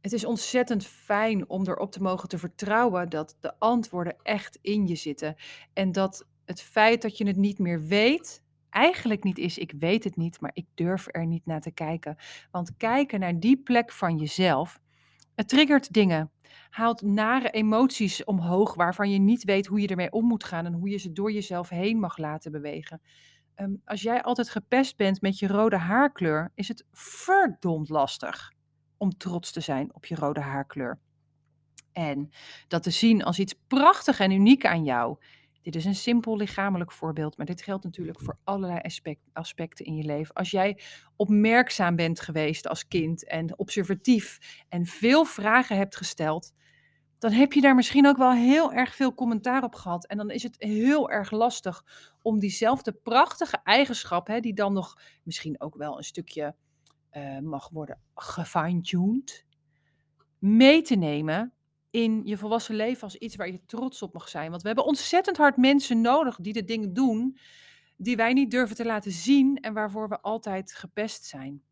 het 0.00 0.12
is 0.12 0.24
ontzettend 0.24 0.86
fijn 0.86 1.48
om 1.48 1.66
erop 1.66 1.92
te 1.92 2.02
mogen 2.02 2.28
te 2.28 2.38
vertrouwen 2.38 3.08
dat 3.08 3.36
de 3.40 3.58
antwoorden 3.58 4.16
echt 4.22 4.58
in 4.62 4.86
je 4.86 4.94
zitten. 4.94 5.36
En 5.72 5.92
dat 5.92 6.26
het 6.44 6.62
feit 6.62 7.02
dat 7.02 7.18
je 7.18 7.26
het 7.26 7.36
niet 7.36 7.58
meer 7.58 7.82
weet, 7.82 8.42
eigenlijk 8.70 9.24
niet 9.24 9.38
is, 9.38 9.58
ik 9.58 9.72
weet 9.78 10.04
het 10.04 10.16
niet, 10.16 10.40
maar 10.40 10.50
ik 10.54 10.66
durf 10.74 11.06
er 11.10 11.26
niet 11.26 11.46
naar 11.46 11.60
te 11.60 11.70
kijken. 11.70 12.16
Want 12.50 12.76
kijken 12.76 13.20
naar 13.20 13.40
die 13.40 13.56
plek 13.62 13.92
van 13.92 14.18
jezelf, 14.18 14.80
het 15.34 15.48
triggert 15.48 15.92
dingen. 15.92 16.30
Haalt 16.70 17.02
nare 17.02 17.50
emoties 17.50 18.24
omhoog 18.24 18.74
waarvan 18.74 19.10
je 19.10 19.18
niet 19.18 19.44
weet 19.44 19.66
hoe 19.66 19.80
je 19.80 19.88
ermee 19.88 20.12
om 20.12 20.24
moet 20.24 20.44
gaan 20.44 20.66
en 20.66 20.72
hoe 20.72 20.88
je 20.88 20.98
ze 20.98 21.12
door 21.12 21.32
jezelf 21.32 21.68
heen 21.68 21.98
mag 21.98 22.16
laten 22.16 22.52
bewegen. 22.52 23.00
Um, 23.56 23.80
als 23.84 24.02
jij 24.02 24.22
altijd 24.22 24.50
gepest 24.50 24.96
bent 24.96 25.20
met 25.20 25.38
je 25.38 25.46
rode 25.46 25.76
haarkleur, 25.76 26.52
is 26.54 26.68
het 26.68 26.86
verdomd 26.92 27.88
lastig 27.88 28.52
om 29.00 29.16
trots 29.16 29.52
te 29.52 29.60
zijn 29.60 29.94
op 29.94 30.06
je 30.06 30.14
rode 30.14 30.40
haarkleur. 30.40 30.98
En 31.92 32.30
dat 32.68 32.82
te 32.82 32.90
zien 32.90 33.24
als 33.24 33.38
iets 33.38 33.54
prachtig 33.66 34.20
en 34.20 34.30
uniek 34.30 34.66
aan 34.66 34.84
jou. 34.84 35.16
Dit 35.62 35.76
is 35.76 35.84
een 35.84 35.94
simpel 35.94 36.36
lichamelijk 36.36 36.92
voorbeeld, 36.92 37.36
maar 37.36 37.46
dit 37.46 37.62
geldt 37.62 37.84
natuurlijk 37.84 38.20
voor 38.20 38.38
allerlei 38.44 38.80
aspecten 39.32 39.84
in 39.84 39.96
je 39.96 40.04
leven. 40.04 40.34
Als 40.34 40.50
jij 40.50 40.80
opmerkzaam 41.16 41.96
bent 41.96 42.20
geweest 42.20 42.68
als 42.68 42.88
kind 42.88 43.26
en 43.26 43.58
observatief 43.58 44.38
en 44.68 44.86
veel 44.86 45.24
vragen 45.24 45.76
hebt 45.76 45.96
gesteld, 45.96 46.52
dan 47.18 47.32
heb 47.32 47.52
je 47.52 47.60
daar 47.60 47.74
misschien 47.74 48.06
ook 48.06 48.16
wel 48.16 48.32
heel 48.32 48.72
erg 48.72 48.94
veel 48.94 49.14
commentaar 49.14 49.62
op 49.62 49.74
gehad. 49.74 50.06
En 50.06 50.16
dan 50.16 50.30
is 50.30 50.42
het 50.42 50.54
heel 50.58 51.10
erg 51.10 51.30
lastig 51.30 51.84
om 52.22 52.38
diezelfde 52.38 52.92
prachtige 52.92 53.60
eigenschap, 53.64 54.26
hè, 54.26 54.40
die 54.40 54.54
dan 54.54 54.72
nog 54.72 55.00
misschien 55.22 55.60
ook 55.60 55.76
wel 55.76 55.96
een 55.96 56.04
stukje 56.04 56.54
uh, 57.12 57.38
mag 57.38 57.68
worden 57.68 58.00
gefine-tuned, 58.14 59.46
mee 60.38 60.82
te 60.82 60.94
nemen 60.94 61.52
in 61.90 62.22
je 62.24 62.36
volwassen 62.36 62.74
leven 62.74 63.02
als 63.02 63.16
iets 63.16 63.36
waar 63.36 63.50
je 63.50 63.64
trots 63.66 64.02
op 64.02 64.12
mag 64.12 64.28
zijn. 64.28 64.50
Want 64.50 64.62
we 64.62 64.66
hebben 64.66 64.86
ontzettend 64.86 65.36
hard 65.36 65.56
mensen 65.56 66.00
nodig 66.00 66.36
die 66.36 66.52
de 66.52 66.64
dingen 66.64 66.92
doen 66.92 67.38
die 67.96 68.16
wij 68.16 68.32
niet 68.32 68.50
durven 68.50 68.76
te 68.76 68.84
laten 68.84 69.12
zien 69.12 69.56
en 69.56 69.72
waarvoor 69.72 70.08
we 70.08 70.20
altijd 70.20 70.72
gepest 70.72 71.24
zijn. 71.24 71.62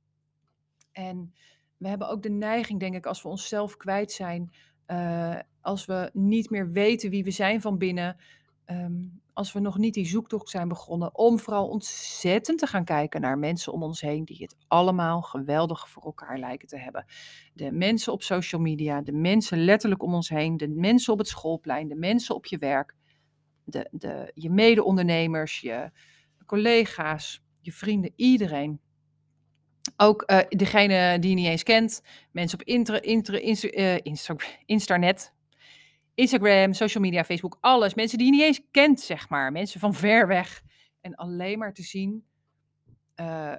En 0.92 1.35
we 1.76 1.88
hebben 1.88 2.09
ook 2.09 2.23
de 2.23 2.30
neiging, 2.30 2.80
denk 2.80 2.95
ik, 2.95 3.07
als 3.07 3.23
we 3.23 3.28
onszelf 3.28 3.76
kwijt 3.76 4.12
zijn, 4.12 4.52
eh, 4.87 5.38
als 5.61 5.85
we 5.85 6.11
niet 6.12 6.50
meer 6.50 6.71
weten 6.71 7.11
wie 7.11 7.25
we 7.25 7.30
zijn 7.30 7.61
van 7.61 7.78
binnen, 7.78 8.16
ehm, 8.64 9.02
als 9.38 9.52
we 9.52 9.61
nog 9.61 9.78
niet 9.78 9.95
die 9.95 10.07
zoektocht 10.07 10.49
zijn 10.49 10.68
begonnen, 10.68 11.14
om 11.14 11.38
vooral 11.38 11.68
ontzettend 11.68 12.59
te 12.59 12.66
gaan 12.66 12.85
kijken 12.85 13.21
naar 13.21 13.38
mensen 13.38 13.73
om 13.73 13.83
ons 13.83 14.00
heen 14.00 14.25
die 14.25 14.37
het 14.40 14.57
allemaal 14.68 15.23
geweldig 15.23 15.88
voor 15.88 16.02
elkaar 16.02 16.38
lijken 16.38 16.68
te 16.68 16.78
hebben. 16.78 17.04
De 17.54 17.73
mensen 17.73 18.12
op 18.12 18.23
social 18.23 18.61
media, 18.61 19.00
de 19.00 19.12
mensen 19.12 19.64
letterlijk 19.64 20.02
om 20.02 20.14
ons 20.14 20.28
heen, 20.28 20.57
de 20.57 20.68
mensen 20.68 21.12
op 21.12 21.18
het 21.18 21.28
schoolplein, 21.28 21.88
de 21.88 21.95
mensen 21.95 22.35
op 22.35 22.47
je 22.47 22.59
werk, 22.59 22.95
de, 23.64 23.88
de, 23.90 24.30
je 24.35 24.50
mede-ondernemers, 24.50 25.61
je 25.61 25.90
collega's, 26.47 27.42
je 27.61 27.73
vrienden, 27.73 28.12
iedereen. 28.16 28.80
Ook 29.97 30.30
uh, 30.30 30.38
degene 30.49 31.18
die 31.18 31.30
je 31.30 31.37
niet 31.37 31.47
eens 31.47 31.62
kent, 31.62 32.02
mensen 32.33 32.61
op 32.61 32.66
inter, 32.66 33.04
inter, 33.04 33.42
insta, 33.42 33.68
uh, 33.68 33.97
Instanet, 34.66 35.33
Instagram, 36.18 36.72
social 36.72 37.02
media, 37.04 37.25
Facebook, 37.25 37.58
alles. 37.60 37.94
Mensen 37.94 38.18
die 38.18 38.26
je 38.26 38.32
niet 38.32 38.42
eens 38.42 38.60
kent, 38.70 39.00
zeg 39.00 39.28
maar. 39.28 39.52
Mensen 39.52 39.80
van 39.80 39.94
ver 39.94 40.26
weg. 40.26 40.62
En 41.00 41.14
alleen 41.14 41.58
maar 41.58 41.72
te 41.72 41.82
zien 41.82 42.25
uh, 43.20 43.54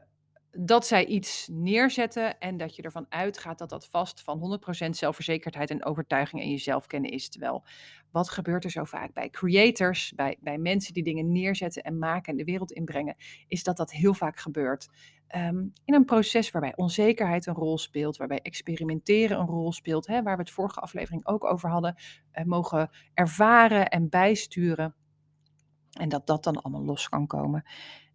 dat 0.52 0.88
zij 0.88 1.06
iets 1.06 1.48
neerzetten 1.52 2.40
en 2.40 2.58
dat 2.58 2.76
je 2.76 2.82
ervan 2.82 3.06
uitgaat 3.10 3.58
dat 3.58 3.70
dat 3.70 3.88
vast 3.88 4.22
van 4.22 4.60
100% 4.86 4.90
zelfverzekerdheid 4.90 5.70
en 5.70 5.86
overtuiging 5.86 6.42
en 6.42 6.50
jezelf 6.50 6.88
kennen 6.88 7.12
is. 7.12 7.30
Terwijl, 7.30 7.66
wat 8.12 8.30
gebeurt 8.30 8.64
er 8.64 8.72
zo 8.72 8.84
vaak 8.84 9.14
bij 9.14 9.30
creators, 9.30 10.14
bij, 10.16 10.38
bij 10.40 10.58
mensen 10.58 10.94
die 10.94 11.04
dingen 11.04 11.32
neerzetten 11.32 11.84
en 11.84 11.98
maken 11.98 12.32
en 12.32 12.38
de 12.38 12.44
wereld 12.44 12.72
inbrengen, 12.72 13.16
is 13.48 13.64
dat 13.64 13.78
dat 13.78 13.92
heel 13.92 14.14
vaak 14.14 14.40
gebeurt. 14.40 14.90
Um, 15.36 15.74
in 15.86 15.94
een 15.94 16.06
proces 16.06 16.52
waarbij 16.52 16.76
onzekerheid 16.76 17.46
een 17.46 17.54
rol 17.54 17.78
speelt, 17.78 18.18
waarbij 18.18 18.42
experimenteren 18.42 19.40
een 19.40 19.46
rol 19.46 19.72
speelt, 19.72 20.08
hè, 20.08 20.24
waar 20.24 20.36
we 20.36 20.42
het 20.42 20.52
vorige 20.52 20.80
aflevering 20.80 21.26
ook 21.26 21.44
over 21.44 21.70
hadden, 21.70 21.96
uh, 22.34 22.46
mogen 22.46 22.90
ervaren 23.14 23.90
en 23.90 24.10
bijsturen. 24.10 24.96
En 25.92 26.10
dat 26.10 26.28
dat 26.28 26.44
dan 26.44 26.62
allemaal 26.62 26.86
los 26.86 27.10
kan 27.10 27.28
komen. 27.28 27.64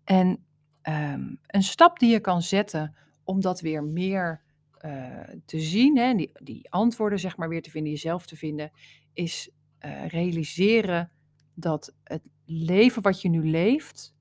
En 0.05 0.45
um, 0.89 1.39
een 1.47 1.63
stap 1.63 1.99
die 1.99 2.11
je 2.11 2.21
kan 2.21 2.43
zetten 2.43 2.97
om 3.25 3.41
dat 3.41 3.61
weer 3.61 3.85
meer 3.85 4.43
uh, 4.85 5.21
te 5.45 5.61
zien, 5.61 5.99
hè, 5.99 6.15
die, 6.15 6.31
die 6.43 6.71
antwoorden 6.71 7.19
zeg 7.19 7.37
maar 7.37 7.49
weer 7.49 7.63
te 7.63 7.71
vinden, 7.71 7.93
jezelf 7.93 8.27
te 8.27 8.37
vinden, 8.37 8.71
is 9.13 9.51
uh, 9.81 10.07
realiseren 10.07 11.11
dat 11.55 11.95
het 12.05 12.23
leven 12.45 13.03
wat 13.03 13.23
je 13.23 13.29
nu 13.29 13.51
leeft 13.51 14.15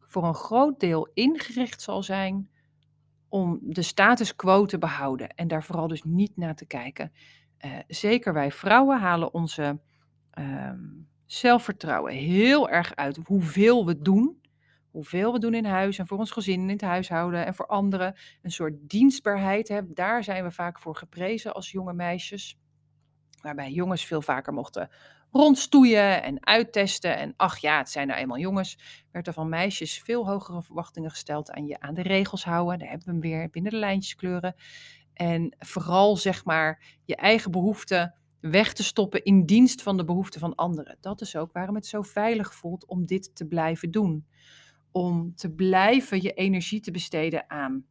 voor 0.00 0.24
een 0.24 0.34
groot 0.34 0.80
deel 0.80 1.10
ingericht 1.14 1.82
zal 1.82 2.02
zijn 2.02 2.50
om 3.28 3.58
de 3.62 3.82
status 3.82 4.36
quo 4.36 4.64
te 4.66 4.78
behouden 4.78 5.28
en 5.28 5.48
daar 5.48 5.64
vooral 5.64 5.88
dus 5.88 6.02
niet 6.02 6.36
naar 6.36 6.54
te 6.54 6.66
kijken. 6.66 7.12
Uh, 7.64 7.78
zeker 7.86 8.32
wij 8.32 8.50
vrouwen 8.50 9.00
halen 9.00 9.34
onze 9.34 9.80
zelfvertrouwen 11.26 12.12
heel 12.12 12.68
erg 12.70 12.94
uit 12.94 13.18
hoeveel 13.24 13.86
we 13.86 14.02
doen 14.02 14.41
hoeveel 14.92 15.32
we 15.32 15.38
doen 15.38 15.54
in 15.54 15.64
huis 15.64 15.98
en 15.98 16.06
voor 16.06 16.18
ons 16.18 16.30
gezin 16.30 16.60
in 16.60 16.68
het 16.68 16.80
huishouden 16.80 17.46
en 17.46 17.54
voor 17.54 17.66
anderen. 17.66 18.14
Een 18.42 18.50
soort 18.50 18.74
dienstbaarheid, 18.80 19.68
hè, 19.68 19.92
daar 19.92 20.24
zijn 20.24 20.44
we 20.44 20.50
vaak 20.50 20.78
voor 20.78 20.96
geprezen 20.96 21.54
als 21.54 21.70
jonge 21.70 21.92
meisjes. 21.92 22.58
Waarbij 23.40 23.70
jongens 23.70 24.04
veel 24.04 24.22
vaker 24.22 24.52
mochten 24.52 24.90
rondstoeien 25.32 26.22
en 26.22 26.46
uittesten. 26.46 27.16
En 27.16 27.34
ach 27.36 27.58
ja, 27.58 27.78
het 27.78 27.90
zijn 27.90 28.06
nou 28.06 28.20
eenmaal 28.20 28.38
jongens. 28.38 28.78
Werd 29.12 29.26
er 29.26 29.32
van 29.32 29.48
meisjes 29.48 29.98
veel 29.98 30.26
hogere 30.26 30.62
verwachtingen 30.62 31.10
gesteld 31.10 31.50
aan 31.50 31.66
je 31.66 31.80
aan 31.80 31.94
de 31.94 32.02
regels 32.02 32.44
houden. 32.44 32.78
Daar 32.78 32.88
hebben 32.88 33.06
we 33.06 33.12
hem 33.12 33.20
weer 33.20 33.50
binnen 33.50 33.72
de 33.72 33.78
lijntjes 33.78 34.14
kleuren. 34.14 34.54
En 35.12 35.56
vooral 35.58 36.16
zeg 36.16 36.44
maar 36.44 36.82
je 37.04 37.16
eigen 37.16 37.50
behoeften 37.50 38.14
weg 38.40 38.72
te 38.72 38.82
stoppen 38.82 39.24
in 39.24 39.46
dienst 39.46 39.82
van 39.82 39.96
de 39.96 40.04
behoeften 40.04 40.40
van 40.40 40.54
anderen. 40.54 40.96
Dat 41.00 41.20
is 41.20 41.36
ook 41.36 41.52
waarom 41.52 41.74
het 41.74 41.86
zo 41.86 42.02
veilig 42.02 42.54
voelt 42.54 42.86
om 42.86 43.06
dit 43.06 43.34
te 43.34 43.46
blijven 43.46 43.90
doen 43.90 44.26
om 44.92 45.34
te 45.34 45.50
blijven 45.50 46.22
je 46.22 46.32
energie 46.32 46.80
te 46.80 46.90
besteden 46.90 47.50
aan 47.50 47.84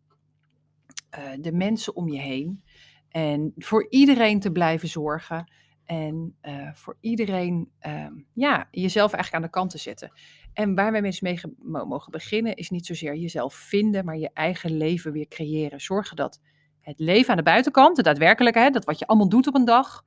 uh, 1.17 1.31
de 1.39 1.51
mensen 1.51 1.95
om 1.95 2.09
je 2.09 2.19
heen. 2.19 2.63
En 3.09 3.53
voor 3.55 3.87
iedereen 3.89 4.39
te 4.39 4.51
blijven 4.51 4.87
zorgen. 4.87 5.51
En 5.85 6.37
uh, 6.41 6.73
voor 6.73 6.97
iedereen 6.99 7.71
uh, 7.87 8.07
ja, 8.33 8.67
jezelf 8.71 9.13
eigenlijk 9.13 9.43
aan 9.43 9.49
de 9.51 9.57
kant 9.57 9.69
te 9.71 9.77
zetten. 9.77 10.11
En 10.53 10.75
waar 10.75 10.91
wij 10.91 11.01
mensen 11.01 11.27
mee 11.27 11.85
mogen 11.85 12.11
beginnen, 12.11 12.55
is 12.55 12.69
niet 12.69 12.85
zozeer 12.85 13.15
jezelf 13.15 13.53
vinden, 13.53 14.05
maar 14.05 14.17
je 14.17 14.29
eigen 14.33 14.77
leven 14.77 15.11
weer 15.11 15.27
creëren. 15.27 15.81
Zorgen 15.81 16.15
dat 16.15 16.39
het 16.81 16.99
leven 16.99 17.29
aan 17.29 17.37
de 17.37 17.43
buitenkant, 17.43 17.95
de 17.95 18.03
daadwerkelijkheid, 18.03 18.73
dat 18.73 18.85
wat 18.85 18.99
je 18.99 19.07
allemaal 19.07 19.29
doet 19.29 19.47
op 19.47 19.55
een 19.55 19.65
dag, 19.65 20.03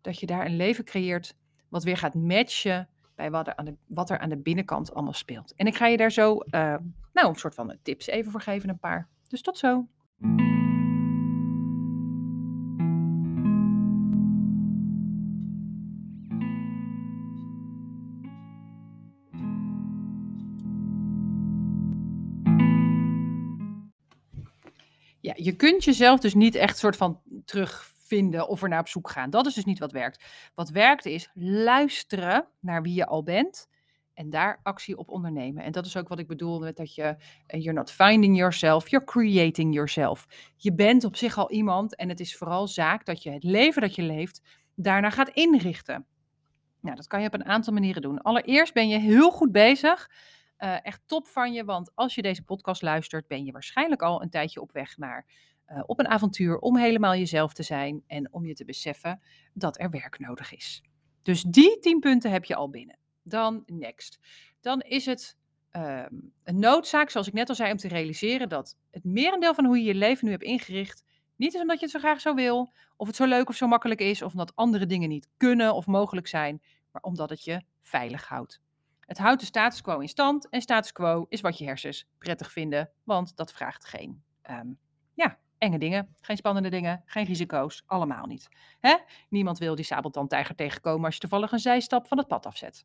dat 0.00 0.20
je 0.20 0.26
daar 0.26 0.46
een 0.46 0.56
leven 0.56 0.84
creëert 0.84 1.36
wat 1.68 1.84
weer 1.84 1.96
gaat 1.96 2.14
matchen 2.14 2.88
bij 3.14 3.30
wat 3.30 3.46
er, 3.46 3.56
aan 3.56 3.64
de, 3.64 3.74
wat 3.86 4.10
er 4.10 4.18
aan 4.18 4.28
de 4.28 4.36
binnenkant 4.36 4.94
allemaal 4.94 5.12
speelt. 5.12 5.54
En 5.56 5.66
ik 5.66 5.76
ga 5.76 5.86
je 5.86 5.96
daar 5.96 6.12
zo, 6.12 6.32
uh, 6.34 6.76
nou, 7.12 7.28
een 7.28 7.34
soort 7.34 7.54
van 7.54 7.76
tips 7.82 8.06
even 8.06 8.30
voor 8.30 8.40
geven, 8.40 8.68
een 8.68 8.78
paar. 8.78 9.08
Dus 9.28 9.42
tot 9.42 9.58
zo. 9.58 9.86
Ja, 25.20 25.32
je 25.36 25.56
kunt 25.56 25.84
jezelf 25.84 26.20
dus 26.20 26.34
niet 26.34 26.54
echt 26.54 26.78
soort 26.78 26.96
van 26.96 27.20
terug 27.44 27.93
vinden 28.14 28.48
of 28.48 28.62
er 28.62 28.68
naar 28.68 28.80
op 28.80 28.88
zoek 28.88 29.10
gaan. 29.10 29.30
Dat 29.30 29.46
is 29.46 29.54
dus 29.54 29.64
niet 29.64 29.78
wat 29.78 29.92
werkt. 29.92 30.24
Wat 30.54 30.70
werkt 30.70 31.04
is 31.04 31.30
luisteren 31.34 32.46
naar 32.60 32.82
wie 32.82 32.94
je 32.94 33.06
al 33.06 33.22
bent 33.22 33.68
en 34.14 34.30
daar 34.30 34.60
actie 34.62 34.96
op 34.96 35.10
ondernemen. 35.10 35.62
En 35.64 35.72
dat 35.72 35.86
is 35.86 35.96
ook 35.96 36.08
wat 36.08 36.18
ik 36.18 36.26
bedoel 36.26 36.60
met 36.60 36.76
dat 36.76 36.94
je, 36.94 37.02
uh, 37.02 37.60
you're 37.62 37.72
not 37.72 37.92
finding 37.92 38.36
yourself, 38.36 38.88
you're 38.88 39.06
creating 39.06 39.74
yourself. 39.74 40.26
Je 40.56 40.74
bent 40.74 41.04
op 41.04 41.16
zich 41.16 41.38
al 41.38 41.50
iemand 41.50 41.96
en 41.96 42.08
het 42.08 42.20
is 42.20 42.36
vooral 42.36 42.68
zaak 42.68 43.04
dat 43.04 43.22
je 43.22 43.30
het 43.30 43.44
leven 43.44 43.82
dat 43.82 43.94
je 43.94 44.02
leeft 44.02 44.42
daarna 44.74 45.10
gaat 45.10 45.28
inrichten. 45.28 46.06
Nou, 46.80 46.96
dat 46.96 47.06
kan 47.06 47.20
je 47.20 47.26
op 47.26 47.34
een 47.34 47.44
aantal 47.44 47.72
manieren 47.72 48.02
doen. 48.02 48.22
Allereerst 48.22 48.74
ben 48.74 48.88
je 48.88 48.98
heel 48.98 49.30
goed 49.30 49.52
bezig. 49.52 50.10
Uh, 50.58 50.86
echt 50.86 51.02
top 51.06 51.26
van 51.26 51.52
je, 51.52 51.64
want 51.64 51.90
als 51.94 52.14
je 52.14 52.22
deze 52.22 52.42
podcast 52.42 52.82
luistert, 52.82 53.26
ben 53.26 53.44
je 53.44 53.52
waarschijnlijk 53.52 54.02
al 54.02 54.22
een 54.22 54.30
tijdje 54.30 54.60
op 54.60 54.72
weg 54.72 54.96
naar 54.96 55.26
uh, 55.68 55.82
op 55.86 55.98
een 55.98 56.08
avontuur 56.08 56.58
om 56.58 56.76
helemaal 56.76 57.14
jezelf 57.14 57.52
te 57.52 57.62
zijn 57.62 58.02
en 58.06 58.32
om 58.32 58.46
je 58.46 58.54
te 58.54 58.64
beseffen 58.64 59.20
dat 59.52 59.80
er 59.80 59.90
werk 59.90 60.18
nodig 60.18 60.54
is. 60.54 60.82
Dus 61.22 61.42
die 61.42 61.78
tien 61.78 62.00
punten 62.00 62.30
heb 62.30 62.44
je 62.44 62.54
al 62.54 62.70
binnen. 62.70 62.98
Dan 63.22 63.62
next. 63.66 64.18
Dan 64.60 64.80
is 64.80 65.06
het 65.06 65.36
uh, 65.72 66.04
een 66.44 66.58
noodzaak, 66.58 67.10
zoals 67.10 67.26
ik 67.26 67.32
net 67.32 67.48
al 67.48 67.54
zei, 67.54 67.70
om 67.70 67.76
te 67.76 67.88
realiseren 67.88 68.48
dat 68.48 68.76
het 68.90 69.04
merendeel 69.04 69.54
van 69.54 69.64
hoe 69.64 69.78
je 69.78 69.84
je 69.84 69.94
leven 69.94 70.24
nu 70.24 70.30
hebt 70.30 70.44
ingericht 70.44 71.04
niet 71.36 71.54
is 71.54 71.60
omdat 71.60 71.78
je 71.78 71.82
het 71.82 71.94
zo 71.94 71.98
graag 71.98 72.20
zo 72.20 72.34
wil, 72.34 72.72
of 72.96 73.06
het 73.06 73.16
zo 73.16 73.24
leuk 73.24 73.48
of 73.48 73.56
zo 73.56 73.66
makkelijk 73.66 74.00
is, 74.00 74.22
of 74.22 74.32
omdat 74.32 74.56
andere 74.56 74.86
dingen 74.86 75.08
niet 75.08 75.28
kunnen 75.36 75.74
of 75.74 75.86
mogelijk 75.86 76.26
zijn, 76.26 76.62
maar 76.90 77.02
omdat 77.02 77.30
het 77.30 77.44
je 77.44 77.62
veilig 77.82 78.28
houdt. 78.28 78.60
Het 79.00 79.18
houdt 79.18 79.40
de 79.40 79.46
status 79.46 79.80
quo 79.80 79.98
in 79.98 80.08
stand 80.08 80.48
en 80.48 80.60
status 80.60 80.92
quo 80.92 81.26
is 81.28 81.40
wat 81.40 81.58
je 81.58 81.64
hersens 81.64 82.06
prettig 82.18 82.52
vinden, 82.52 82.90
want 83.02 83.36
dat 83.36 83.52
vraagt 83.52 83.84
geen 83.84 84.22
ja, 84.42 84.64
enge 85.64 85.78
dingen, 85.78 86.14
geen 86.20 86.36
spannende 86.36 86.70
dingen, 86.70 87.02
geen 87.04 87.24
risico's, 87.24 87.82
allemaal 87.86 88.26
niet. 88.26 88.48
Hè? 88.80 88.96
Niemand 89.28 89.58
wil 89.58 89.74
die 89.74 89.84
sabeltandtijger 89.84 90.54
tegenkomen 90.54 91.04
als 91.04 91.14
je 91.14 91.20
toevallig 91.20 91.52
een 91.52 91.58
zijstap 91.58 92.06
van 92.08 92.18
het 92.18 92.26
pad 92.26 92.46
afzet. 92.46 92.84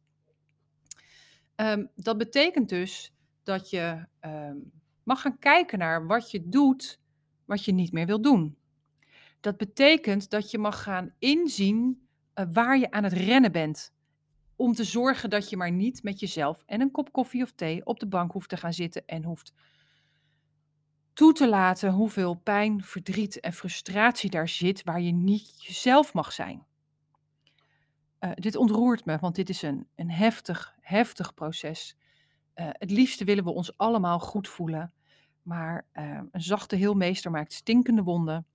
Um, 1.56 1.90
dat 1.96 2.18
betekent 2.18 2.70
dus 2.70 3.14
dat 3.44 3.70
je 3.70 4.06
um, 4.22 4.72
mag 5.04 5.22
gaan 5.22 5.40
kijken 5.40 5.80
naar 5.80 6.08
wat 6.08 6.32
je 6.32 6.50
doet, 6.50 7.00
wat 7.46 7.66
je 7.66 7.72
niet 7.72 7.92
meer 7.92 8.06
wil 8.06 8.22
doen. 8.22 8.58
Dat 9.40 9.58
betekent 9.58 10.30
dat 10.30 10.52
je 10.52 10.58
mag 10.58 10.84
gaan 10.84 11.14
inzien 11.20 12.08
uh, 12.36 12.46
waar 12.54 12.78
je 12.78 12.92
aan 12.92 13.04
het 13.04 13.14
rennen 13.14 13.52
bent. 13.52 13.94
Om 14.56 14.74
te 14.74 14.84
zorgen 14.84 15.30
dat 15.30 15.50
je 15.50 15.58
maar 15.58 15.72
niet 15.72 16.04
met 16.04 16.20
jezelf 16.20 16.64
en 16.66 16.82
een 16.82 16.92
kop 16.92 17.12
koffie 17.12 17.44
of 17.44 17.52
thee 17.52 17.86
op 17.86 18.00
de 18.00 18.08
bank 18.08 18.32
hoeft 18.32 18.50
te 18.50 18.58
gaan 18.58 18.74
zitten 18.74 19.06
en 19.06 19.24
hoeft 19.24 19.54
toe 21.20 21.34
te 21.34 21.50
laten 21.50 21.92
hoeveel 21.92 22.34
pijn, 22.34 22.84
verdriet 22.84 23.40
en 23.40 23.54
frustratie 23.54 24.30
daar 24.30 24.50
zit 24.50 24.84
waar 24.84 25.02
je 25.02 25.12
niet 25.12 25.64
jezelf 25.64 26.14
mag 26.14 26.32
zijn. 26.32 26.66
Uh, 28.20 28.32
dit 28.36 28.56
ontroert 28.56 29.06
me, 29.06 29.18
want 29.18 29.36
dit 29.36 29.50
is 29.50 29.62
een, 29.62 29.88
een 29.96 30.12
heftig, 30.12 30.76
heftig 30.80 31.34
proces. 31.34 31.98
Uh, 32.56 32.70
het 32.72 32.92
liefste 32.92 33.24
willen 33.24 33.44
we 33.44 33.50
ons 33.50 33.78
allemaal 33.78 34.20
goed 34.20 34.48
voelen, 34.48 34.94
maar 35.42 35.88
uh, 35.94 36.22
een 36.32 36.42
zachte 36.42 36.76
heelmeester 36.76 37.32
maakt 37.32 37.54
stinkende 37.54 38.04
wonden. 38.04 38.46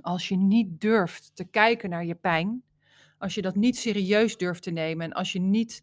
Als 0.00 0.28
je 0.28 0.36
niet 0.36 0.80
durft 0.80 1.30
te 1.34 1.44
kijken 1.44 1.90
naar 1.90 2.04
je 2.04 2.14
pijn, 2.14 2.62
als 3.18 3.34
je 3.34 3.42
dat 3.42 3.56
niet 3.56 3.76
serieus 3.76 4.36
durft 4.36 4.62
te 4.62 4.70
nemen 4.70 5.06
en 5.06 5.12
als 5.12 5.32
je 5.32 5.40
niet 5.40 5.82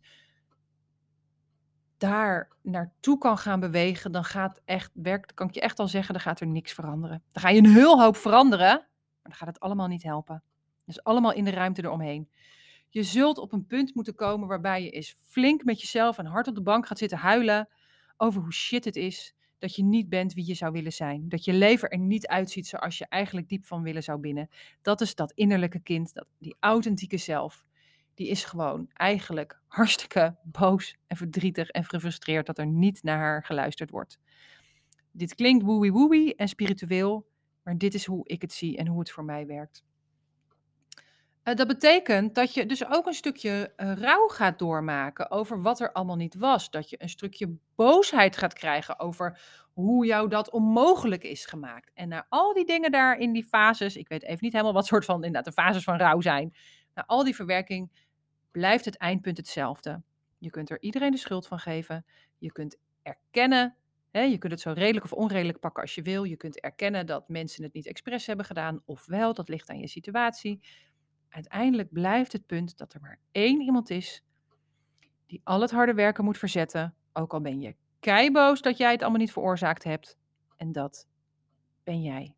daar 2.00 2.50
naartoe 2.62 3.18
kan 3.18 3.38
gaan 3.38 3.60
bewegen, 3.60 4.12
dan 4.12 4.24
gaat 4.24 4.62
echt, 4.66 4.92
werk, 4.94 5.32
kan 5.34 5.48
ik 5.48 5.54
je 5.54 5.62
echt 5.62 5.80
al 5.80 5.88
zeggen, 5.88 6.14
dan 6.14 6.24
gaat 6.24 6.40
er 6.40 6.48
niks 6.48 6.74
veranderen. 6.74 7.24
Dan 7.32 7.42
ga 7.42 7.50
je 7.50 7.58
een 7.58 7.74
heel 7.74 8.02
hoop 8.02 8.16
veranderen, 8.16 8.68
maar 8.68 9.22
dan 9.22 9.34
gaat 9.34 9.48
het 9.48 9.60
allemaal 9.60 9.88
niet 9.88 10.04
helpen. 10.04 10.44
Dus 10.86 11.04
allemaal 11.04 11.34
in 11.34 11.44
de 11.44 11.52
ruimte 11.52 11.84
eromheen. 11.84 12.30
Je 12.90 13.04
zult 13.04 13.38
op 13.38 13.54
een 13.54 13.66
punt 13.66 13.96
moeten 13.96 14.16
komen 14.16 14.48
waarbij 14.48 14.84
je 14.84 14.90
eens 14.90 15.16
flink 15.24 15.64
met 15.64 15.82
jezelf 15.82 16.18
en 16.18 16.26
hard 16.26 16.48
op 16.48 16.56
de 16.56 16.62
bank 16.62 16.88
gaat 16.88 16.98
zitten 16.98 17.18
huilen 17.18 17.70
over 18.18 18.42
hoe 18.42 18.54
shit 18.54 18.86
het 18.86 18.96
is 18.96 19.36
dat 19.58 19.76
je 19.76 19.84
niet 19.84 20.10
bent 20.10 20.34
wie 20.34 20.48
je 20.48 20.54
zou 20.54 20.72
willen 20.72 20.94
zijn. 20.94 21.30
Dat 21.30 21.46
je 21.46 21.54
leven 21.54 21.90
er 21.90 21.98
niet 21.98 22.28
uitziet 22.28 22.68
zoals 22.68 22.98
je 22.98 23.06
eigenlijk 23.10 23.50
diep 23.50 23.66
van 23.66 23.84
willen 23.84 24.04
zou 24.04 24.20
binnen. 24.20 24.50
Dat 24.82 25.02
is 25.02 25.16
dat 25.16 25.32
innerlijke 25.32 25.80
kind, 25.80 26.14
dat, 26.14 26.26
die 26.38 26.56
authentieke 26.60 27.18
zelf. 27.18 27.66
Die 28.20 28.28
is 28.28 28.44
gewoon 28.44 28.90
eigenlijk 28.94 29.60
hartstikke 29.68 30.36
boos 30.60 30.96
en 31.08 31.18
verdrietig 31.18 31.70
en 31.70 31.84
gefrustreerd 31.84 32.46
dat 32.46 32.58
er 32.58 32.68
niet 32.68 33.04
naar 33.04 33.18
haar 33.18 33.44
geluisterd 33.44 33.90
wordt. 33.90 34.20
Dit 35.12 35.36
klinkt 35.36 35.64
woeie 35.64 35.92
woeie 35.92 36.36
en 36.36 36.48
spiritueel, 36.48 37.28
maar 37.64 37.78
dit 37.78 37.94
is 37.94 38.06
hoe 38.06 38.28
ik 38.28 38.42
het 38.42 38.54
zie 38.54 38.78
en 38.78 38.88
hoe 38.88 39.00
het 39.00 39.12
voor 39.12 39.24
mij 39.24 39.46
werkt. 39.46 39.84
Uh, 41.44 41.56
dat 41.56 41.68
betekent 41.68 42.36
dat 42.36 42.54
je 42.54 42.66
dus 42.66 42.88
ook 42.88 43.06
een 43.06 43.14
stukje 43.14 43.74
uh, 43.78 43.94
rouw 43.94 44.28
gaat 44.28 44.60
doormaken 44.60 45.32
over 45.32 45.62
wat 45.62 45.80
er 45.80 45.92
allemaal 45.92 46.16
niet 46.16 46.36
was. 46.36 46.70
Dat 46.70 46.90
je 46.90 47.02
een 47.02 47.10
stukje 47.10 47.58
boosheid 47.76 48.38
gaat 48.38 48.54
krijgen 48.54 49.00
over 49.00 49.42
hoe 49.74 50.06
jou 50.06 50.30
dat 50.30 50.52
onmogelijk 50.52 51.24
is 51.24 51.46
gemaakt. 51.46 51.92
En 51.94 52.08
na 52.08 52.26
al 52.30 52.54
die 52.54 52.66
dingen 52.66 52.92
daar 52.92 53.18
in 53.18 53.34
die 53.34 53.46
fases, 53.46 53.96
ik 53.96 54.08
weet 54.08 54.24
even 54.24 54.38
niet 54.42 54.52
helemaal 54.52 54.74
wat 54.74 54.86
soort 54.86 55.06
van 55.06 55.16
inderdaad 55.16 55.46
de 55.46 55.62
fases 55.62 55.84
van 55.84 55.98
rouw 55.98 56.22
zijn. 56.22 56.54
Na 56.94 57.04
al 57.08 57.24
die 57.24 57.36
verwerking 57.36 58.08
blijft 58.52 58.86
het 58.86 58.98
eindpunt 58.98 59.38
hetzelfde. 59.38 60.02
Je 60.38 60.50
kunt 60.50 60.70
er 60.70 60.82
iedereen 60.82 61.12
de 61.12 61.18
schuld 61.18 61.48
van 61.48 61.60
geven. 61.60 62.06
Je 62.38 62.52
kunt 62.52 62.78
erkennen 63.02 63.78
je 64.12 64.38
kunt 64.38 64.52
het 64.52 64.62
zo 64.62 64.72
redelijk 64.72 65.06
of 65.06 65.14
onredelijk 65.14 65.60
pakken 65.60 65.82
als 65.82 65.96
je 65.96 66.02
wil. 66.02 66.24
Je 66.24 66.36
kunt 66.36 66.60
erkennen 66.60 67.06
dat 67.06 67.30
mensen 67.30 67.64
het 67.64 67.74
niet 67.74 67.88
expres 67.88 68.26
hebben 68.26 68.46
gedaan, 68.46 68.82
ofwel, 68.86 69.34
dat 69.34 69.50
ligt 69.50 69.70
aan 69.70 69.80
je 69.80 69.88
situatie. 69.88 70.60
Uiteindelijk 71.30 71.92
blijft 71.92 72.32
het 72.32 72.46
punt 72.46 72.78
dat 72.78 72.94
er 72.94 73.02
maar 73.02 73.20
één 73.32 73.62
iemand 73.62 73.90
is 73.90 74.24
die 75.26 75.42
al 75.44 75.62
het 75.62 75.72
harde 75.72 75.94
werken 75.94 76.24
moet 76.24 76.38
verzetten, 76.38 76.96
ook 77.14 77.34
al 77.34 77.42
ben 77.42 77.62
je 77.62 77.76
keiboos 78.00 78.62
dat 78.62 78.78
jij 78.78 78.92
het 78.92 79.02
allemaal 79.02 79.20
niet 79.20 79.32
veroorzaakt 79.32 79.84
hebt. 79.84 80.18
En 80.56 80.72
dat 80.72 81.08
ben 81.84 82.02
jij. 82.02 82.36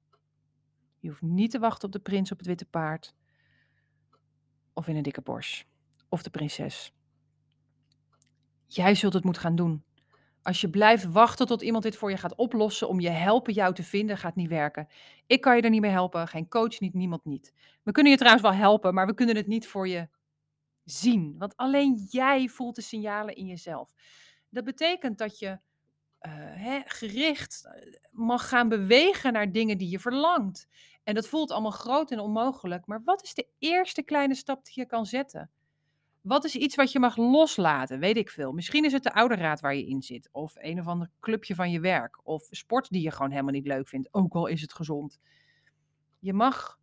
Je 1.00 1.08
hoeft 1.08 1.22
niet 1.22 1.52
te 1.52 1.60
wachten 1.60 1.86
op 1.86 1.94
de 1.94 2.00
prins 2.00 2.32
op 2.32 2.38
het 2.38 2.48
witte 2.48 2.66
paard, 2.66 3.14
of 4.74 4.88
in 4.88 4.96
een 4.96 5.04
dikke 5.04 5.22
Porsche, 5.22 5.66
of 6.12 6.24
de 6.24 6.30
prinses. 6.30 6.94
Jij 8.68 8.96
zult 8.96 9.14
het 9.14 9.24
moeten 9.24 9.42
gaan 9.42 9.56
doen. 9.56 9.84
Als 10.44 10.62
je 10.62 10.70
blijft 10.70 11.12
wachten 11.12 11.48
tot 11.48 11.62
iemand 11.62 11.84
dit 11.84 11.96
voor 11.96 12.10
je 12.10 12.18
gaat 12.18 12.36
oplossen 12.36 12.88
om 12.88 13.00
je 13.00 13.10
helpen 13.10 13.54
jou 13.54 13.74
te 13.74 13.84
vinden, 13.84 14.18
gaat 14.18 14.36
niet 14.36 14.50
werken. 14.50 14.88
Ik 15.28 15.42
kan 15.42 15.56
je 15.56 15.62
er 15.62 15.70
niet 15.70 15.82
mee 15.82 15.92
helpen, 15.92 16.28
geen 16.28 16.48
coach 16.48 16.80
niet, 16.80 16.94
niemand 16.94 17.26
niet. 17.26 17.54
We 17.84 17.92
kunnen 17.92 18.12
je 18.12 18.18
trouwens 18.18 18.44
wel 18.44 18.54
helpen, 18.54 18.94
maar 18.94 19.06
we 19.06 19.14
kunnen 19.14 19.36
het 19.36 19.48
niet 19.48 19.68
voor 19.68 19.88
je 19.88 20.10
zien. 20.84 21.36
Want 21.38 21.58
alleen 21.58 22.08
jij 22.10 22.48
voelt 22.48 22.76
de 22.76 22.82
signalen 22.82 23.36
in 23.36 23.46
jezelf. 23.46 23.94
Dat 24.50 24.64
betekent 24.64 25.18
dat 25.18 25.40
je 25.40 25.48
uh, 25.48 25.60
hè, 26.36 26.82
gericht 26.86 27.66
eh, 27.66 27.94
mag 28.12 28.50
gaan 28.50 28.70
bewegen 28.70 29.34
naar 29.34 29.52
dingen 29.52 29.78
die 29.78 29.90
je 29.90 30.00
verlangt. 30.00 30.68
En 31.04 31.16
dat 31.16 31.28
voelt 31.28 31.52
allemaal 31.52 31.72
groot 31.72 32.12
en 32.12 32.20
onmogelijk. 32.20 32.86
Maar 32.86 33.02
wat 33.04 33.24
is 33.24 33.34
de 33.34 33.48
eerste 33.60 34.04
kleine 34.04 34.36
stap 34.36 34.66
die 34.66 34.74
je 34.76 34.86
kan 34.86 35.06
zetten? 35.06 35.52
Wat 36.22 36.46
is 36.46 36.56
iets 36.56 36.76
wat 36.76 36.92
je 36.92 37.00
mag 37.00 37.18
loslaten? 37.18 38.00
Weet 38.00 38.18
ik 38.18 38.30
veel. 38.30 38.52
Misschien 38.52 38.86
is 38.86 38.92
het 38.92 39.04
de 39.04 39.14
ouderraad 39.14 39.60
waar 39.60 39.76
je 39.76 39.88
in 39.88 40.02
zit. 40.02 40.30
Of 40.32 40.54
een 40.56 40.80
of 40.80 40.88
ander 40.88 41.12
clubje 41.20 41.56
van 41.56 41.72
je 41.72 41.80
werk. 41.80 42.20
Of 42.24 42.48
sport 42.50 42.90
die 42.90 43.02
je 43.02 43.12
gewoon 43.12 43.32
helemaal 43.32 43.52
niet 43.52 43.68
leuk 43.68 43.88
vindt. 43.88 44.14
Ook 44.14 44.34
al 44.34 44.48
is 44.48 44.62
het 44.62 44.74
gezond. 44.74 45.20
Je 46.20 46.34
mag 46.34 46.80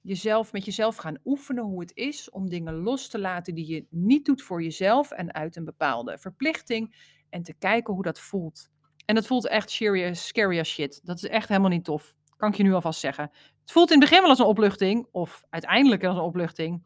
jezelf 0.00 0.52
met 0.52 0.64
jezelf 0.64 0.96
gaan 0.96 1.18
oefenen 1.24 1.64
hoe 1.64 1.80
het 1.80 1.96
is 1.96 2.30
om 2.30 2.48
dingen 2.48 2.74
los 2.74 3.08
te 3.08 3.18
laten 3.18 3.54
die 3.54 3.66
je 3.66 3.86
niet 3.90 4.24
doet 4.24 4.42
voor 4.42 4.62
jezelf 4.62 5.10
en 5.10 5.34
uit 5.34 5.56
een 5.56 5.64
bepaalde 5.64 6.18
verplichting. 6.18 7.10
En 7.30 7.42
te 7.42 7.54
kijken 7.54 7.94
hoe 7.94 8.02
dat 8.02 8.20
voelt. 8.20 8.70
En 9.04 9.14
dat 9.14 9.26
voelt 9.26 9.48
echt 9.48 9.70
scary, 9.70 10.14
scary 10.14 10.58
as 10.58 10.68
shit. 10.68 11.00
Dat 11.04 11.16
is 11.16 11.24
echt 11.24 11.48
helemaal 11.48 11.70
niet 11.70 11.84
tof. 11.84 12.14
Kan 12.36 12.50
ik 12.50 12.56
je 12.56 12.62
nu 12.62 12.72
alvast 12.72 13.00
zeggen. 13.00 13.30
Het 13.60 13.72
voelt 13.72 13.90
in 13.90 14.00
het 14.00 14.08
begin 14.08 14.20
wel 14.20 14.30
als 14.30 14.38
een 14.38 14.46
opluchting. 14.46 15.06
Of 15.10 15.44
uiteindelijk 15.50 16.04
als 16.04 16.16
een 16.16 16.22
opluchting. 16.22 16.82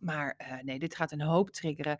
Maar 0.00 0.34
uh, 0.38 0.62
nee, 0.62 0.78
dit 0.78 0.94
gaat 0.96 1.12
een 1.12 1.22
hoop 1.22 1.50
triggeren. 1.50 1.98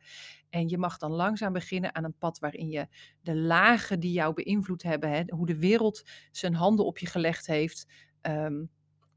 En 0.49 0.69
je 0.69 0.79
mag 0.79 0.99
dan 0.99 1.11
langzaam 1.11 1.53
beginnen 1.53 1.95
aan 1.95 2.05
een 2.05 2.19
pad 2.19 2.39
waarin 2.39 2.69
je 2.69 2.89
de 3.21 3.37
lagen 3.37 4.01
die 4.01 4.13
jou 4.13 4.35
beïnvloed 4.35 4.83
hebben, 4.83 5.11
hè, 5.11 5.23
hoe 5.27 5.47
de 5.47 5.59
wereld 5.59 6.03
zijn 6.31 6.55
handen 6.55 6.85
op 6.85 6.99
je 6.99 7.07
gelegd 7.07 7.47
heeft, 7.47 7.87
um, 8.23 8.71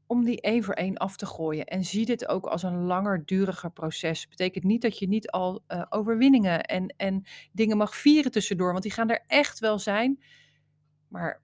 om 0.06 0.24
die 0.24 0.40
één 0.40 0.64
voor 0.64 0.74
één 0.74 0.96
af 0.96 1.16
te 1.16 1.26
gooien. 1.26 1.64
En 1.64 1.84
zie 1.84 2.06
dit 2.06 2.28
ook 2.28 2.46
als 2.46 2.62
een 2.62 2.82
langer 2.82 3.22
duriger 3.24 3.70
proces. 3.70 4.28
Betekent 4.28 4.64
niet 4.64 4.82
dat 4.82 4.98
je 4.98 5.08
niet 5.08 5.30
al 5.30 5.62
uh, 5.68 5.82
overwinningen 5.88 6.62
en, 6.62 6.94
en 6.96 7.24
dingen 7.52 7.76
mag 7.76 7.96
vieren 7.96 8.30
tussendoor, 8.30 8.70
want 8.70 8.82
die 8.82 8.92
gaan 8.92 9.10
er 9.10 9.24
echt 9.26 9.58
wel 9.58 9.78
zijn. 9.78 10.22
Maar 11.08 11.42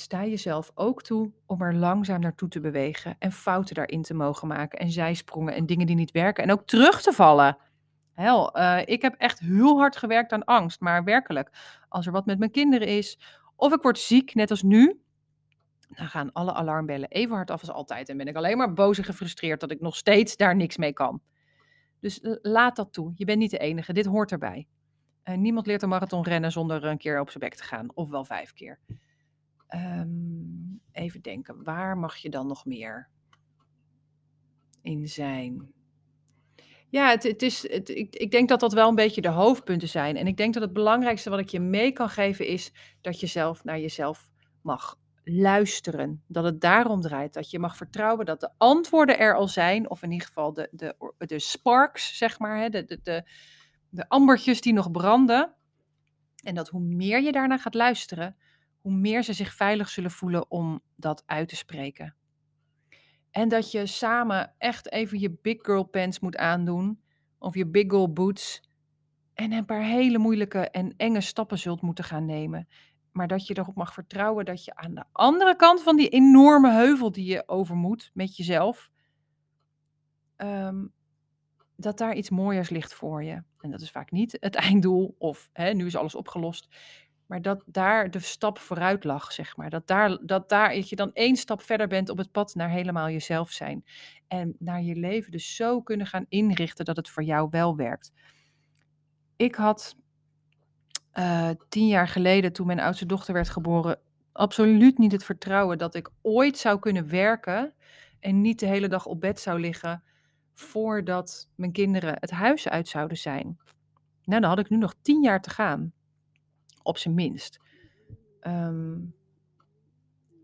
sta 0.00 0.24
jezelf 0.24 0.70
ook 0.74 1.02
toe 1.02 1.32
om 1.46 1.62
er 1.62 1.74
langzaam 1.74 2.20
naartoe 2.20 2.48
te 2.48 2.60
bewegen 2.60 3.16
en 3.18 3.32
fouten 3.32 3.74
daarin 3.74 4.02
te 4.02 4.14
mogen 4.14 4.48
maken 4.48 4.78
en 4.78 4.90
zijsprongen 4.90 5.54
en 5.54 5.66
dingen 5.66 5.86
die 5.86 5.96
niet 5.96 6.10
werken 6.10 6.44
en 6.44 6.52
ook 6.52 6.66
terug 6.66 7.02
te 7.02 7.12
vallen. 7.12 7.56
Hel, 8.12 8.58
uh, 8.58 8.78
ik 8.84 9.02
heb 9.02 9.14
echt 9.14 9.38
heel 9.38 9.78
hard 9.78 9.96
gewerkt 9.96 10.32
aan 10.32 10.44
angst, 10.44 10.80
maar 10.80 11.04
werkelijk, 11.04 11.50
als 11.88 12.06
er 12.06 12.12
wat 12.12 12.26
met 12.26 12.38
mijn 12.38 12.50
kinderen 12.50 12.88
is 12.88 13.18
of 13.56 13.72
ik 13.72 13.82
word 13.82 13.98
ziek, 13.98 14.34
net 14.34 14.50
als 14.50 14.62
nu, 14.62 15.00
dan 15.88 16.08
gaan 16.08 16.32
alle 16.32 16.52
alarmbellen 16.52 17.08
even 17.08 17.36
hard 17.36 17.50
af 17.50 17.60
als 17.60 17.70
altijd 17.70 18.08
en 18.08 18.16
ben 18.16 18.28
ik 18.28 18.36
alleen 18.36 18.56
maar 18.56 18.72
boos 18.72 18.98
en 18.98 19.04
gefrustreerd 19.04 19.60
dat 19.60 19.70
ik 19.70 19.80
nog 19.80 19.96
steeds 19.96 20.36
daar 20.36 20.56
niks 20.56 20.76
mee 20.76 20.92
kan. 20.92 21.20
Dus 22.00 22.18
laat 22.42 22.76
dat 22.76 22.92
toe. 22.92 23.12
Je 23.14 23.24
bent 23.24 23.38
niet 23.38 23.50
de 23.50 23.58
enige. 23.58 23.92
Dit 23.92 24.06
hoort 24.06 24.32
erbij. 24.32 24.68
Uh, 25.24 25.36
niemand 25.36 25.66
leert 25.66 25.82
een 25.82 25.88
marathon 25.88 26.22
rennen 26.22 26.52
zonder 26.52 26.84
een 26.84 26.98
keer 26.98 27.20
op 27.20 27.30
zijn 27.30 27.44
bek 27.44 27.54
te 27.54 27.64
gaan, 27.64 27.94
of 27.94 28.10
wel 28.10 28.24
vijf 28.24 28.52
keer. 28.52 28.78
Um, 29.74 30.80
even 30.92 31.22
denken, 31.22 31.64
waar 31.64 31.98
mag 31.98 32.16
je 32.16 32.30
dan 32.30 32.46
nog 32.46 32.64
meer 32.64 33.08
in 34.82 35.08
zijn? 35.08 35.72
Ja, 36.90 37.10
het, 37.10 37.22
het 37.22 37.42
is, 37.42 37.70
het, 37.70 37.88
ik, 37.88 38.16
ik 38.16 38.30
denk 38.30 38.48
dat 38.48 38.60
dat 38.60 38.72
wel 38.72 38.88
een 38.88 38.94
beetje 38.94 39.20
de 39.20 39.28
hoofdpunten 39.28 39.88
zijn. 39.88 40.16
En 40.16 40.26
ik 40.26 40.36
denk 40.36 40.54
dat 40.54 40.62
het 40.62 40.72
belangrijkste 40.72 41.30
wat 41.30 41.38
ik 41.38 41.48
je 41.48 41.60
mee 41.60 41.92
kan 41.92 42.08
geven 42.08 42.46
is 42.46 42.72
dat 43.00 43.20
je 43.20 43.26
zelf 43.26 43.64
naar 43.64 43.78
jezelf 43.78 44.30
mag 44.62 44.98
luisteren. 45.24 46.22
Dat 46.26 46.44
het 46.44 46.60
daarom 46.60 47.00
draait. 47.00 47.34
Dat 47.34 47.50
je 47.50 47.58
mag 47.58 47.76
vertrouwen 47.76 48.26
dat 48.26 48.40
de 48.40 48.50
antwoorden 48.56 49.18
er 49.18 49.36
al 49.36 49.48
zijn. 49.48 49.90
Of 49.90 50.02
in 50.02 50.10
ieder 50.10 50.26
geval 50.26 50.52
de, 50.52 50.68
de, 50.70 51.14
de 51.18 51.38
sparks, 51.38 52.16
zeg 52.16 52.38
maar. 52.38 52.60
Hè, 52.60 52.68
de, 52.68 52.84
de, 52.84 53.00
de, 53.02 53.30
de 53.88 54.08
ambertjes 54.08 54.60
die 54.60 54.72
nog 54.72 54.90
branden. 54.90 55.54
En 56.42 56.54
dat 56.54 56.68
hoe 56.68 56.80
meer 56.80 57.22
je 57.22 57.32
daarna 57.32 57.58
gaat 57.58 57.74
luisteren, 57.74 58.36
hoe 58.80 58.92
meer 58.92 59.22
ze 59.22 59.32
zich 59.32 59.54
veilig 59.54 59.88
zullen 59.88 60.10
voelen 60.10 60.50
om 60.50 60.80
dat 60.96 61.22
uit 61.26 61.48
te 61.48 61.56
spreken. 61.56 62.14
En 63.30 63.48
dat 63.48 63.70
je 63.70 63.86
samen 63.86 64.54
echt 64.58 64.92
even 64.92 65.18
je 65.18 65.38
big 65.42 65.56
girl 65.62 65.84
pants 65.84 66.20
moet 66.20 66.36
aandoen, 66.36 67.00
of 67.38 67.54
je 67.54 67.66
big 67.66 67.90
girl 67.90 68.12
boots, 68.12 68.68
en 69.34 69.52
een 69.52 69.64
paar 69.64 69.82
hele 69.82 70.18
moeilijke 70.18 70.70
en 70.70 70.94
enge 70.96 71.20
stappen 71.20 71.58
zult 71.58 71.80
moeten 71.80 72.04
gaan 72.04 72.24
nemen. 72.24 72.68
Maar 73.12 73.28
dat 73.28 73.46
je 73.46 73.58
erop 73.58 73.74
mag 73.74 73.92
vertrouwen 73.92 74.44
dat 74.44 74.64
je 74.64 74.76
aan 74.76 74.94
de 74.94 75.04
andere 75.12 75.56
kant 75.56 75.82
van 75.82 75.96
die 75.96 76.08
enorme 76.08 76.72
heuvel 76.72 77.12
die 77.12 77.24
je 77.24 77.48
over 77.48 77.76
moet 77.76 78.10
met 78.14 78.36
jezelf, 78.36 78.90
um, 80.36 80.92
dat 81.76 81.98
daar 81.98 82.14
iets 82.14 82.30
mooiers 82.30 82.68
ligt 82.68 82.94
voor 82.94 83.24
je. 83.24 83.42
En 83.60 83.70
dat 83.70 83.80
is 83.80 83.90
vaak 83.90 84.10
niet 84.10 84.36
het 84.40 84.54
einddoel 84.66 85.14
of 85.18 85.48
hè, 85.52 85.72
nu 85.72 85.86
is 85.86 85.96
alles 85.96 86.14
opgelost. 86.14 86.68
Maar 87.28 87.42
dat 87.42 87.62
daar 87.66 88.10
de 88.10 88.18
stap 88.18 88.58
vooruit 88.58 89.04
lag, 89.04 89.32
zeg 89.32 89.56
maar. 89.56 89.70
Dat, 89.70 89.86
daar, 89.86 90.18
dat, 90.22 90.48
daar, 90.48 90.76
je 90.76 90.96
dan 90.96 91.12
één 91.12 91.36
stap 91.36 91.62
verder 91.62 91.88
bent 91.88 92.08
op 92.08 92.18
het 92.18 92.32
pad 92.32 92.54
naar 92.54 92.70
helemaal 92.70 93.08
jezelf 93.08 93.50
zijn. 93.50 93.84
En 94.26 94.56
naar 94.58 94.82
je 94.82 94.94
leven 94.94 95.32
dus 95.32 95.56
zo 95.56 95.82
kunnen 95.82 96.06
gaan 96.06 96.26
inrichten 96.28 96.84
dat 96.84 96.96
het 96.96 97.08
voor 97.08 97.22
jou 97.22 97.48
wel 97.50 97.76
werkt. 97.76 98.12
Ik 99.36 99.54
had 99.54 99.96
uh, 101.14 101.50
tien 101.68 101.86
jaar 101.86 102.08
geleden, 102.08 102.52
toen 102.52 102.66
mijn 102.66 102.80
oudste 102.80 103.06
dochter 103.06 103.34
werd 103.34 103.48
geboren, 103.48 104.00
absoluut 104.32 104.98
niet 104.98 105.12
het 105.12 105.24
vertrouwen 105.24 105.78
dat 105.78 105.94
ik 105.94 106.10
ooit 106.22 106.58
zou 106.58 106.78
kunnen 106.78 107.08
werken 107.08 107.74
en 108.20 108.40
niet 108.40 108.60
de 108.60 108.66
hele 108.66 108.88
dag 108.88 109.06
op 109.06 109.20
bed 109.20 109.40
zou 109.40 109.60
liggen 109.60 110.02
voordat 110.54 111.48
mijn 111.54 111.72
kinderen 111.72 112.16
het 112.20 112.30
huis 112.30 112.68
uit 112.68 112.88
zouden 112.88 113.16
zijn. 113.16 113.58
Nou, 114.24 114.40
dan 114.40 114.50
had 114.50 114.58
ik 114.58 114.70
nu 114.70 114.76
nog 114.76 114.94
tien 115.02 115.22
jaar 115.22 115.40
te 115.40 115.50
gaan 115.50 115.92
op 116.88 116.98
zijn 116.98 117.14
minst. 117.14 117.60
Um, 118.42 119.14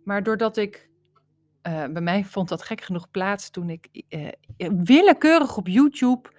maar 0.05 0.23
doordat 0.23 0.57
ik, 0.57 0.89
uh, 1.63 1.87
bij 1.87 2.03
mij 2.03 2.25
vond 2.25 2.49
dat 2.49 2.63
gek 2.63 2.81
genoeg 2.81 3.11
plaats 3.11 3.51
toen 3.51 3.71
ik 3.71 4.05
uh, 4.09 4.29
willekeurig 4.85 5.57
op 5.57 5.69
YouTube 5.69 6.31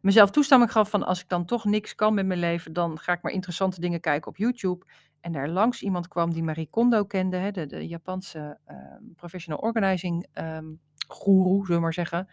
mezelf 0.00 0.30
toestemming 0.30 0.72
gaf 0.72 0.90
van 0.90 1.02
als 1.02 1.20
ik 1.20 1.28
dan 1.28 1.44
toch 1.44 1.64
niks 1.64 1.94
kan 1.94 2.14
met 2.14 2.26
mijn 2.26 2.38
leven, 2.38 2.72
dan 2.72 2.98
ga 2.98 3.12
ik 3.12 3.22
maar 3.22 3.32
interessante 3.32 3.80
dingen 3.80 4.00
kijken 4.00 4.30
op 4.30 4.36
YouTube. 4.36 4.86
En 5.20 5.32
daar 5.32 5.48
langs 5.48 5.82
iemand 5.82 6.08
kwam 6.08 6.32
die 6.32 6.42
Marie 6.42 6.68
Kondo 6.70 7.04
kende, 7.04 7.36
hè, 7.36 7.50
de, 7.50 7.88
Japanse 7.88 8.58
uh, 8.68 8.76
professional 9.16 9.58
organizing 9.58 10.26
um, 10.34 10.80
guru, 11.08 11.56
zullen 11.60 11.66
we 11.66 11.78
maar 11.78 11.92
zeggen. 11.92 12.28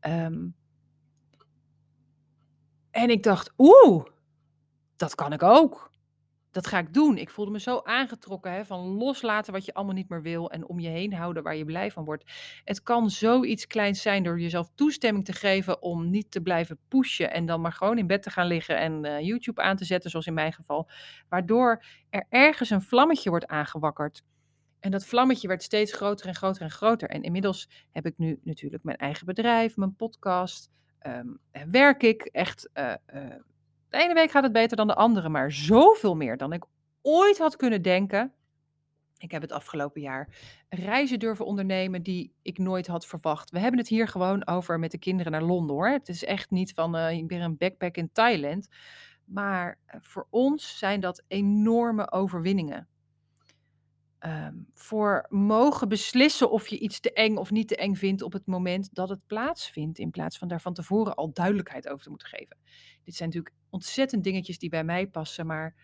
Ehm, 0.00 0.46
en 2.90 3.10
ik 3.10 3.22
dacht, 3.22 3.52
oeh, 3.58 4.04
dat 4.96 5.14
kan 5.14 5.32
ik 5.32 5.42
ook. 5.42 5.90
Dat 6.50 6.66
ga 6.66 6.78
ik 6.78 6.94
doen. 6.94 7.16
Ik 7.16 7.30
voelde 7.30 7.50
me 7.50 7.60
zo 7.60 7.80
aangetrokken 7.84 8.52
hè, 8.52 8.64
van 8.64 8.80
loslaten 8.80 9.52
wat 9.52 9.64
je 9.64 9.74
allemaal 9.74 9.94
niet 9.94 10.08
meer 10.08 10.22
wil 10.22 10.50
en 10.50 10.68
om 10.68 10.80
je 10.80 10.88
heen 10.88 11.12
houden 11.12 11.42
waar 11.42 11.56
je 11.56 11.64
blij 11.64 11.90
van 11.90 12.04
wordt. 12.04 12.32
Het 12.64 12.82
kan 12.82 13.10
zoiets 13.10 13.66
kleins 13.66 14.02
zijn 14.02 14.22
door 14.22 14.40
jezelf 14.40 14.70
toestemming 14.74 15.24
te 15.24 15.32
geven 15.32 15.82
om 15.82 16.10
niet 16.10 16.30
te 16.30 16.40
blijven 16.40 16.78
pushen 16.88 17.32
en 17.32 17.46
dan 17.46 17.60
maar 17.60 17.72
gewoon 17.72 17.98
in 17.98 18.06
bed 18.06 18.22
te 18.22 18.30
gaan 18.30 18.46
liggen 18.46 18.78
en 18.78 19.04
eh, 19.04 19.20
YouTube 19.20 19.62
aan 19.62 19.76
te 19.76 19.84
zetten, 19.84 20.10
zoals 20.10 20.26
in 20.26 20.34
mijn 20.34 20.52
geval. 20.52 20.90
Waardoor 21.28 21.84
er 22.10 22.26
ergens 22.28 22.70
een 22.70 22.82
vlammetje 22.82 23.30
wordt 23.30 23.46
aangewakkerd. 23.46 24.22
En 24.80 24.90
dat 24.90 25.06
vlammetje 25.06 25.48
werd 25.48 25.62
steeds 25.62 25.92
groter 25.92 26.26
en 26.26 26.34
groter 26.34 26.62
en 26.62 26.70
groter. 26.70 27.08
En 27.08 27.22
inmiddels 27.22 27.68
heb 27.92 28.06
ik 28.06 28.18
nu 28.18 28.40
natuurlijk 28.42 28.82
mijn 28.82 28.96
eigen 28.96 29.26
bedrijf, 29.26 29.76
mijn 29.76 29.96
podcast. 29.96 30.70
Ehm, 30.98 31.26
werk 31.70 32.02
ik 32.02 32.22
echt. 32.22 32.70
Uh, 32.74 32.94
de 33.88 33.98
ene 33.98 34.14
week 34.14 34.30
gaat 34.30 34.42
het 34.42 34.52
beter 34.52 34.76
dan 34.76 34.86
de 34.86 34.94
andere, 34.94 35.28
maar 35.28 35.52
zoveel 35.52 36.16
meer 36.16 36.36
dan 36.36 36.52
ik 36.52 36.64
ooit 37.02 37.38
had 37.38 37.56
kunnen 37.56 37.82
denken. 37.82 38.32
Ik 39.18 39.30
heb 39.30 39.42
het 39.42 39.52
afgelopen 39.52 40.00
jaar 40.00 40.28
reizen 40.68 41.18
durven 41.18 41.46
ondernemen 41.46 42.02
die 42.02 42.32
ik 42.42 42.58
nooit 42.58 42.86
had 42.86 43.06
verwacht. 43.06 43.50
We 43.50 43.58
hebben 43.58 43.80
het 43.80 43.88
hier 43.88 44.08
gewoon 44.08 44.46
over 44.46 44.78
met 44.78 44.90
de 44.90 44.98
kinderen 44.98 45.32
naar 45.32 45.42
Londen 45.42 45.76
hoor. 45.76 45.88
Het 45.88 46.08
is 46.08 46.24
echt 46.24 46.50
niet 46.50 46.72
van 46.72 46.96
uh, 46.96 47.10
ik 47.10 47.26
ben 47.26 47.40
een 47.40 47.56
backpack 47.56 47.96
in 47.96 48.12
Thailand. 48.12 48.68
Maar 49.24 49.78
voor 50.00 50.26
ons 50.30 50.78
zijn 50.78 51.00
dat 51.00 51.22
enorme 51.28 52.10
overwinningen. 52.10 52.88
Um, 54.26 54.66
voor 54.74 55.26
mogen 55.28 55.88
beslissen 55.88 56.50
of 56.50 56.68
je 56.68 56.78
iets 56.78 57.00
te 57.00 57.12
eng 57.12 57.36
of 57.36 57.50
niet 57.50 57.68
te 57.68 57.76
eng 57.76 57.94
vindt 57.94 58.22
op 58.22 58.32
het 58.32 58.46
moment 58.46 58.94
dat 58.94 59.08
het 59.08 59.26
plaatsvindt, 59.26 59.98
in 59.98 60.10
plaats 60.10 60.38
van 60.38 60.48
daar 60.48 60.60
van 60.60 60.74
tevoren 60.74 61.14
al 61.14 61.32
duidelijkheid 61.32 61.88
over 61.88 62.02
te 62.02 62.10
moeten 62.10 62.28
geven. 62.28 62.56
Dit 63.04 63.14
zijn 63.14 63.28
natuurlijk 63.28 63.54
ontzettend 63.70 64.24
dingetjes 64.24 64.58
die 64.58 64.68
bij 64.68 64.84
mij 64.84 65.06
passen, 65.06 65.46
maar 65.46 65.74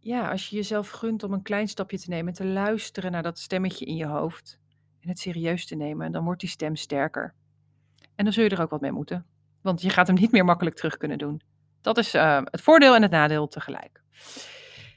ja, 0.00 0.30
als 0.30 0.48
je 0.48 0.56
jezelf 0.56 0.90
gunt 0.90 1.22
om 1.22 1.32
een 1.32 1.42
klein 1.42 1.68
stapje 1.68 1.98
te 1.98 2.08
nemen, 2.08 2.32
te 2.32 2.44
luisteren 2.44 3.12
naar 3.12 3.22
dat 3.22 3.38
stemmetje 3.38 3.84
in 3.84 3.96
je 3.96 4.06
hoofd 4.06 4.60
en 5.00 5.08
het 5.08 5.18
serieus 5.18 5.66
te 5.66 5.74
nemen, 5.74 6.12
dan 6.12 6.24
wordt 6.24 6.40
die 6.40 6.48
stem 6.48 6.76
sterker. 6.76 7.34
En 8.14 8.24
dan 8.24 8.32
zul 8.32 8.44
je 8.44 8.50
er 8.50 8.62
ook 8.62 8.70
wat 8.70 8.80
mee 8.80 8.92
moeten, 8.92 9.26
want 9.60 9.82
je 9.82 9.90
gaat 9.90 10.06
hem 10.06 10.16
niet 10.16 10.32
meer 10.32 10.44
makkelijk 10.44 10.76
terug 10.76 10.96
kunnen 10.96 11.18
doen. 11.18 11.42
Dat 11.80 11.98
is 11.98 12.14
uh, 12.14 12.40
het 12.44 12.60
voordeel 12.60 12.94
en 12.94 13.02
het 13.02 13.10
nadeel 13.10 13.48
tegelijk 13.48 14.02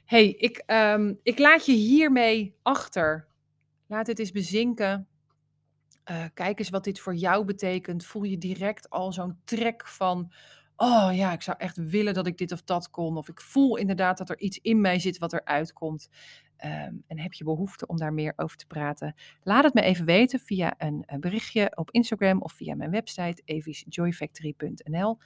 hey, 0.08 0.28
ik, 0.28 0.62
um, 0.66 1.18
ik 1.22 1.38
laat 1.38 1.66
je 1.66 1.72
hiermee 1.72 2.56
achter. 2.62 3.26
Laat 3.86 4.06
het 4.06 4.18
eens 4.18 4.32
bezinken. 4.32 5.08
Uh, 6.10 6.24
kijk 6.34 6.58
eens 6.58 6.68
wat 6.68 6.84
dit 6.84 7.00
voor 7.00 7.14
jou 7.14 7.44
betekent. 7.44 8.06
Voel 8.06 8.22
je 8.22 8.38
direct 8.38 8.90
al 8.90 9.12
zo'n 9.12 9.38
trek 9.44 9.86
van. 9.86 10.32
Oh 10.76 11.10
ja, 11.12 11.32
ik 11.32 11.42
zou 11.42 11.56
echt 11.58 11.76
willen 11.76 12.14
dat 12.14 12.26
ik 12.26 12.38
dit 12.38 12.52
of 12.52 12.62
dat 12.62 12.90
kon. 12.90 13.16
Of 13.16 13.28
ik 13.28 13.40
voel 13.40 13.76
inderdaad 13.76 14.18
dat 14.18 14.30
er 14.30 14.38
iets 14.38 14.58
in 14.58 14.80
mij 14.80 14.98
zit 14.98 15.18
wat 15.18 15.32
eruit 15.32 15.72
komt. 15.72 16.08
Um, 16.64 17.04
en 17.06 17.18
heb 17.18 17.32
je 17.32 17.44
behoefte 17.44 17.86
om 17.86 17.96
daar 17.96 18.12
meer 18.12 18.32
over 18.36 18.56
te 18.56 18.66
praten? 18.66 19.14
Laat 19.42 19.64
het 19.64 19.74
me 19.74 19.80
even 19.80 20.04
weten 20.04 20.40
via 20.40 20.74
een, 20.78 21.04
berichtje 21.20 21.72
op 21.74 21.90
Instagram 21.90 22.42
of 22.42 22.52
via 22.52 22.74
mijn 22.74 22.90
website 22.90 23.42
evisjoyfactory.nl. 23.44 25.18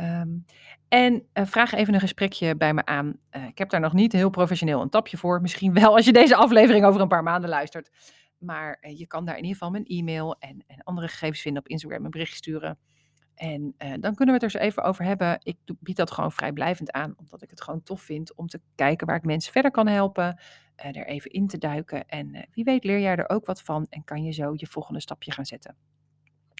Um, 0.00 0.44
en 0.88 1.26
uh, 1.34 1.44
vraag 1.44 1.72
even 1.72 1.94
een 1.94 2.00
gesprekje 2.00 2.56
bij 2.56 2.74
me 2.74 2.84
aan. 2.84 3.18
Uh, 3.36 3.46
ik 3.46 3.58
heb 3.58 3.70
daar 3.70 3.80
nog 3.80 3.92
niet 3.92 4.12
heel 4.12 4.30
professioneel 4.30 4.80
een 4.80 4.88
tapje 4.88 5.16
voor. 5.16 5.40
Misschien 5.40 5.72
wel 5.72 5.94
als 5.94 6.04
je 6.04 6.12
deze 6.12 6.36
aflevering 6.36 6.84
over 6.84 7.00
een 7.00 7.08
paar 7.08 7.22
maanden 7.22 7.50
luistert. 7.50 7.90
Maar 8.38 8.78
uh, 8.80 8.98
je 8.98 9.06
kan 9.06 9.24
daar 9.24 9.36
in 9.36 9.42
ieder 9.42 9.56
geval 9.56 9.70
mijn 9.70 9.84
e-mail 9.84 10.36
en, 10.38 10.64
en, 10.66 10.82
andere 10.82 11.08
gegevens 11.08 11.40
vinden 11.40 11.62
op 11.62 11.68
Instagram, 11.68 12.04
een 12.04 12.10
bericht 12.10 12.36
sturen. 12.36 12.78
En 13.34 13.74
dan 13.78 14.14
kunnen 14.14 14.34
we 14.34 14.44
het 14.44 14.54
er 14.54 14.60
eens 14.60 14.70
even 14.70 14.82
over 14.82 15.04
hebben. 15.04 15.38
Ik 15.42 15.56
bied 15.80 15.96
dat 15.96 16.10
gewoon 16.10 16.32
vrijblijvend 16.32 16.92
aan, 16.92 17.14
omdat 17.16 17.42
ik 17.42 17.50
het 17.50 17.62
gewoon 17.62 17.82
tof 17.82 18.00
vind 18.00 18.34
om 18.34 18.46
te 18.46 18.60
kijken 18.74 19.06
waar 19.06 19.16
ik 19.16 19.24
mensen 19.24 19.52
verder 19.52 19.70
kan 19.70 19.86
helpen. 19.86 20.40
er 20.76 21.06
even 21.06 21.30
in 21.30 21.46
te 21.46 21.58
duiken. 21.58 22.08
En 22.08 22.48
wie 22.50 22.64
weet 22.64 22.84
leer 22.84 23.00
jij 23.00 23.16
er 23.16 23.28
ook 23.28 23.46
wat 23.46 23.62
van 23.62 23.86
en 23.90 24.04
kan 24.04 24.24
je 24.24 24.32
zo 24.32 24.52
je 24.56 24.66
volgende 24.66 25.00
stapje 25.00 25.32
gaan 25.32 25.46
zetten. 25.46 25.76